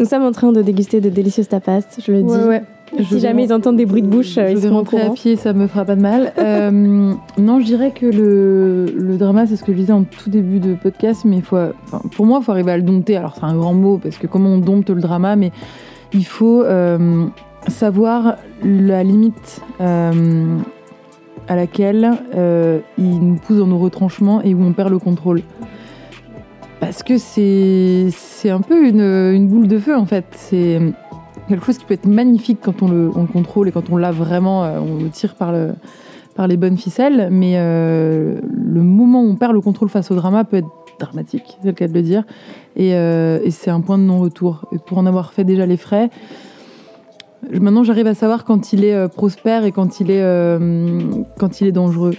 Nous 0.00 0.06
sommes 0.06 0.24
en 0.24 0.32
train 0.32 0.50
de 0.50 0.62
déguster 0.62 1.00
de 1.00 1.10
délicieuses 1.10 1.48
tapas, 1.48 1.82
je 2.04 2.10
le 2.10 2.22
dis. 2.22 2.32
ouais, 2.32 2.44
ouais. 2.46 2.62
Si 2.96 3.04
Je 3.04 3.18
jamais 3.18 3.44
ils 3.44 3.52
entendent 3.52 3.76
des 3.76 3.86
bruits 3.86 4.02
de 4.02 4.08
bouche, 4.08 4.36
euh, 4.36 4.48
je 4.48 4.52
ils 4.52 4.58
vais 4.58 4.68
rentrer 4.68 5.00
à 5.00 5.10
pied, 5.10 5.36
ça 5.36 5.52
me 5.52 5.68
fera 5.68 5.84
pas 5.84 5.94
de 5.94 6.00
mal. 6.00 6.32
Euh, 6.38 7.14
non, 7.38 7.60
je 7.60 7.64
dirais 7.64 7.92
que 7.92 8.06
le, 8.06 8.86
le 8.86 9.16
drama, 9.16 9.46
c'est 9.46 9.54
ce 9.54 9.62
que 9.62 9.72
je 9.72 9.76
disais 9.76 9.92
en 9.92 10.02
tout 10.02 10.28
début 10.28 10.58
de 10.58 10.74
podcast, 10.74 11.22
mais 11.24 11.40
faut, 11.40 11.56
enfin, 11.84 12.00
pour 12.16 12.26
moi, 12.26 12.38
il 12.40 12.44
faut 12.44 12.50
arriver 12.50 12.72
à 12.72 12.76
le 12.76 12.82
dompter. 12.82 13.16
Alors, 13.16 13.36
c'est 13.36 13.44
un 13.44 13.54
grand 13.54 13.74
mot, 13.74 13.98
parce 13.98 14.18
que 14.18 14.26
comment 14.26 14.48
on 14.48 14.58
dompte 14.58 14.90
le 14.90 15.00
drama, 15.00 15.36
mais 15.36 15.52
il 16.12 16.26
faut 16.26 16.62
euh, 16.62 17.26
savoir 17.68 18.36
la 18.64 19.04
limite 19.04 19.60
euh, 19.80 20.58
à 21.48 21.56
laquelle 21.56 22.12
euh, 22.34 22.80
il 22.98 23.20
nous 23.20 23.36
pousse 23.36 23.58
dans 23.58 23.66
nos 23.66 23.78
retranchements 23.78 24.42
et 24.42 24.54
où 24.54 24.62
on 24.62 24.72
perd 24.72 24.90
le 24.90 24.98
contrôle. 24.98 25.42
Parce 26.80 27.02
que 27.02 27.18
c'est 27.18 28.50
un 28.50 28.60
peu 28.62 28.88
une, 28.88 29.00
une 29.00 29.46
boule 29.48 29.68
de 29.68 29.78
feu, 29.78 29.96
en 29.96 30.06
fait. 30.06 30.24
C'est 30.32 30.80
quelque 31.48 31.66
chose 31.66 31.78
qui 31.78 31.84
peut 31.84 31.94
être 31.94 32.06
magnifique 32.06 32.58
quand 32.62 32.82
on 32.82 32.88
le, 32.88 33.10
on 33.14 33.22
le 33.22 33.28
contrôle 33.28 33.68
et 33.68 33.72
quand 33.72 33.90
on 33.90 33.96
l'a 33.96 34.12
vraiment, 34.12 34.64
euh, 34.64 34.78
on 34.80 35.02
le 35.02 35.10
tire 35.10 35.34
par, 35.34 35.52
le, 35.52 35.74
par 36.34 36.48
les 36.48 36.56
bonnes 36.56 36.78
ficelles. 36.78 37.28
Mais 37.30 37.54
euh, 37.56 38.40
le 38.52 38.82
moment 38.82 39.22
où 39.22 39.28
on 39.28 39.36
perd 39.36 39.52
le 39.52 39.60
contrôle 39.60 39.88
face 39.88 40.10
au 40.10 40.14
drama 40.14 40.44
peut 40.44 40.58
être 40.58 40.68
dramatique, 40.98 41.58
c'est 41.60 41.68
le 41.68 41.74
cas 41.74 41.86
de 41.86 41.92
le 41.92 42.02
dire. 42.02 42.24
Et, 42.76 42.94
euh, 42.94 43.40
et 43.44 43.50
c'est 43.50 43.70
un 43.70 43.80
point 43.80 43.98
de 43.98 44.04
non-retour. 44.04 44.66
Et 44.72 44.78
pour 44.78 44.98
en 44.98 45.06
avoir 45.06 45.32
fait 45.32 45.44
déjà 45.44 45.66
les 45.66 45.76
frais, 45.76 46.08
maintenant 47.52 47.84
j'arrive 47.84 48.06
à 48.06 48.14
savoir 48.14 48.44
quand 48.44 48.72
il 48.72 48.84
est 48.84 49.08
prospère 49.08 49.64
et 49.64 49.72
quand 49.72 50.00
il 50.00 50.10
est, 50.10 50.22
quand 51.38 51.60
il 51.60 51.66
est 51.66 51.72
dangereux. 51.72 52.14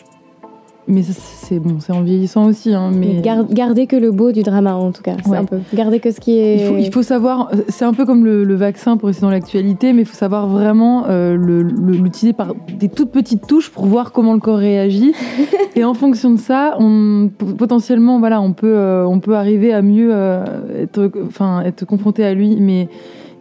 Mais 0.87 1.03
c'est 1.03 1.59
bon, 1.59 1.77
c'est 1.79 1.93
en 1.93 2.01
vieillissant 2.01 2.45
aussi. 2.47 2.73
Hein, 2.73 2.89
mais... 2.93 3.13
Mais 3.15 3.21
gar- 3.21 3.45
gardez 3.49 3.85
que 3.87 3.95
le 3.95 4.11
beau 4.11 4.31
du 4.31 4.41
drama, 4.41 4.73
en 4.75 4.91
tout 4.91 5.03
cas. 5.03 5.15
Ouais. 5.27 5.37
un 5.37 5.45
peu. 5.45 5.59
Gardez 5.73 5.99
que 5.99 6.11
ce 6.11 6.19
qui 6.19 6.37
est. 6.39 6.55
Il 6.57 6.65
faut, 6.67 6.77
il 6.77 6.91
faut 6.91 7.03
savoir, 7.03 7.51
c'est 7.69 7.85
un 7.85 7.93
peu 7.93 8.05
comme 8.05 8.25
le, 8.25 8.43
le 8.43 8.55
vaccin 8.55 8.97
pour 8.97 9.07
rester 9.07 9.21
dans 9.21 9.29
l'actualité, 9.29 9.93
mais 9.93 10.01
il 10.01 10.05
faut 10.05 10.15
savoir 10.17 10.47
vraiment 10.47 11.05
euh, 11.07 11.37
l'utiliser 11.37 12.33
par 12.33 12.53
des 12.77 12.89
toutes 12.89 13.11
petites 13.11 13.45
touches 13.47 13.69
pour 13.69 13.85
voir 13.85 14.11
comment 14.11 14.33
le 14.33 14.39
corps 14.39 14.57
réagit. 14.57 15.13
et 15.75 15.83
en 15.83 15.93
fonction 15.93 16.31
de 16.31 16.39
ça, 16.39 16.75
on, 16.79 17.29
potentiellement, 17.57 18.19
voilà, 18.19 18.41
on 18.41 18.53
peut, 18.53 18.75
euh, 18.75 19.05
on 19.05 19.19
peut 19.19 19.35
arriver 19.35 19.71
à 19.73 19.81
mieux 19.83 20.09
euh, 20.11 20.43
être, 20.83 21.11
enfin, 21.27 21.61
être 21.63 21.85
confronté 21.85 22.23
à 22.25 22.33
lui, 22.33 22.57
mais 22.59 22.89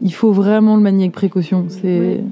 il 0.03 0.13
faut 0.13 0.31
vraiment 0.33 0.77
le 0.77 0.83
manier 0.83 1.05
avec 1.05 1.13
précaution. 1.13 1.65
C'est 1.69 2.01
Ouais. 2.01 2.25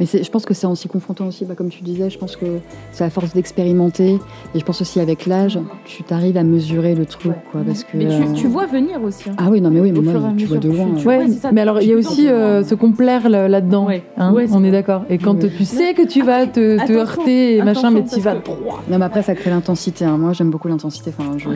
Mais 0.00 0.06
je 0.06 0.30
pense 0.30 0.44
que 0.44 0.54
c'est 0.54 0.66
aussi 0.66 0.86
confrontant 0.88 1.26
aussi, 1.26 1.44
bah, 1.44 1.54
comme 1.56 1.70
tu 1.70 1.82
disais, 1.82 2.08
je 2.10 2.18
pense 2.18 2.36
que 2.36 2.46
c'est 2.92 3.04
à 3.04 3.10
force 3.10 3.32
d'expérimenter. 3.34 4.18
Et 4.54 4.58
je 4.58 4.64
pense 4.64 4.80
aussi 4.80 5.00
avec 5.00 5.26
l'âge, 5.26 5.58
tu 5.84 6.02
t'arrives 6.04 6.36
à 6.36 6.44
mesurer 6.44 6.94
le 6.94 7.04
truc, 7.04 7.32
quoi. 7.50 7.62
Parce 7.66 7.82
que, 7.84 7.96
Mais 7.96 8.06
tu, 8.06 8.14
euh, 8.22 8.32
tu 8.34 8.46
vois 8.46 8.66
venir 8.66 9.02
aussi. 9.02 9.28
hein. 9.28 9.34
Ah 9.38 9.48
oui, 9.50 9.60
non, 9.60 9.70
mais 9.70 9.80
oui, 9.80 9.90
mais 9.92 10.00
moi, 10.00 10.12
tu 10.36 10.44
vois 10.46 10.58
de 10.58 10.68
loin. 10.70 10.86
tu- 10.94 11.02
tu- 11.02 11.08
Ouais, 11.08 11.18
Ouais, 11.18 11.26
c'est 11.28 11.40
ça. 11.40 11.52
mais 11.52 11.60
alors 11.62 11.80
il 11.82 11.88
y 11.88 11.92
a 11.92 11.96
aussi 11.96 12.22
peux 12.22 12.28
euh, 12.30 12.58
t'entendre. 12.60 12.66
se 12.68 12.74
complaire 12.76 13.28
là- 13.28 13.48
là-dedans. 13.48 13.86
Ouais. 13.86 14.04
hein, 14.16 14.32
Ouais, 14.32 14.46
on 14.52 14.62
est 14.62 14.70
d'accord. 14.70 15.04
Et 15.10 15.18
quand 15.18 15.42
Ouais. 15.42 15.50
tu 15.50 15.64
sais 15.64 15.94
que 15.94 16.06
tu 16.06 16.22
vas 16.22 16.46
te, 16.46 16.78
heurter 16.92 17.56
et 17.56 17.62
machin, 17.62 17.90
mais 17.90 18.04
tu 18.04 18.20
vas 18.20 18.36
que- 18.36 18.44
droit. 18.46 18.82
Non, 18.90 18.98
mais 18.98 19.04
après, 19.04 19.22
ça 19.22 19.34
crée 19.34 19.50
l'intensité. 19.50 20.04
hein. 20.04 20.16
Moi, 20.16 20.32
j'aime 20.32 20.50
beaucoup 20.50 20.68
l'intensité. 20.68 21.12
Enfin, 21.18 21.36
je... 21.38 21.48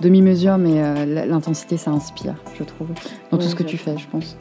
demi-mesure, 0.00 0.58
mais 0.58 0.72
euh, 0.82 1.26
l'intensité, 1.26 1.76
ça 1.76 1.90
inspire, 1.92 2.34
je 2.58 2.64
trouve. 2.64 2.88
Dans 3.30 3.38
tout 3.38 3.46
ce 3.46 3.54
que 3.54 3.62
tu 3.62 3.76
fais, 3.76 3.96
je 3.96 4.06
pense. 4.10 4.36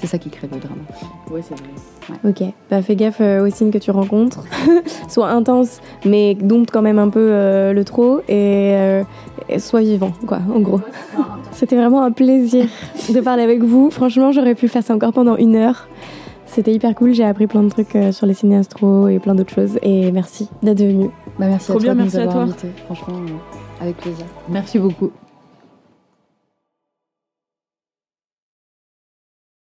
C'est 0.00 0.06
ça 0.06 0.18
qui 0.18 0.30
crée 0.30 0.48
le 0.50 0.58
drama. 0.58 0.80
Ouais, 1.30 1.40
c'est 1.42 1.54
vrai. 1.58 1.68
Ok, 2.28 2.42
bah 2.70 2.82
fais 2.82 2.96
gaffe 2.96 3.20
euh, 3.20 3.46
aux 3.46 3.50
signes 3.50 3.70
que 3.70 3.78
tu 3.78 3.90
rencontres. 3.90 4.44
sois 5.08 5.28
intense, 5.30 5.80
mais 6.04 6.34
dompte 6.34 6.70
quand 6.70 6.82
même 6.82 6.98
un 6.98 7.08
peu 7.10 7.20
euh, 7.30 7.72
le 7.72 7.84
trop 7.84 8.20
et, 8.28 8.72
euh, 8.74 9.02
et 9.48 9.58
sois 9.58 9.80
vivant, 9.80 10.12
quoi, 10.26 10.40
en 10.54 10.60
gros. 10.60 10.80
C'était 11.52 11.76
vraiment 11.76 12.02
un 12.02 12.10
plaisir 12.12 12.66
de 13.12 13.20
parler 13.20 13.42
avec 13.42 13.62
vous. 13.62 13.90
Franchement, 13.90 14.32
j'aurais 14.32 14.54
pu 14.54 14.68
faire 14.68 14.82
ça 14.82 14.94
encore 14.94 15.12
pendant 15.12 15.36
une 15.36 15.56
heure. 15.56 15.86
C'était 16.46 16.72
hyper 16.72 16.94
cool, 16.96 17.12
j'ai 17.14 17.24
appris 17.24 17.46
plein 17.46 17.62
de 17.62 17.68
trucs 17.68 17.94
euh, 17.94 18.10
sur 18.10 18.26
les 18.26 18.34
cinéastros 18.34 19.08
et 19.08 19.18
plein 19.20 19.34
d'autres 19.36 19.52
choses. 19.54 19.78
Et 19.82 20.10
merci 20.10 20.48
d'être 20.62 20.80
venu. 20.82 21.10
Bah, 21.38 21.46
merci 21.46 21.66
Trop 21.68 21.78
à 21.78 21.80
toi 21.80 21.82
bien, 21.82 21.94
de 21.94 21.98
merci 22.00 22.16
nous 22.16 22.20
à 22.22 22.24
avoir 22.24 22.34
toi. 22.34 22.42
invités. 22.44 22.68
Franchement, 22.86 23.14
euh, 23.18 23.82
avec 23.84 23.96
plaisir. 23.98 24.24
Merci 24.48 24.78
beaucoup. 24.80 25.10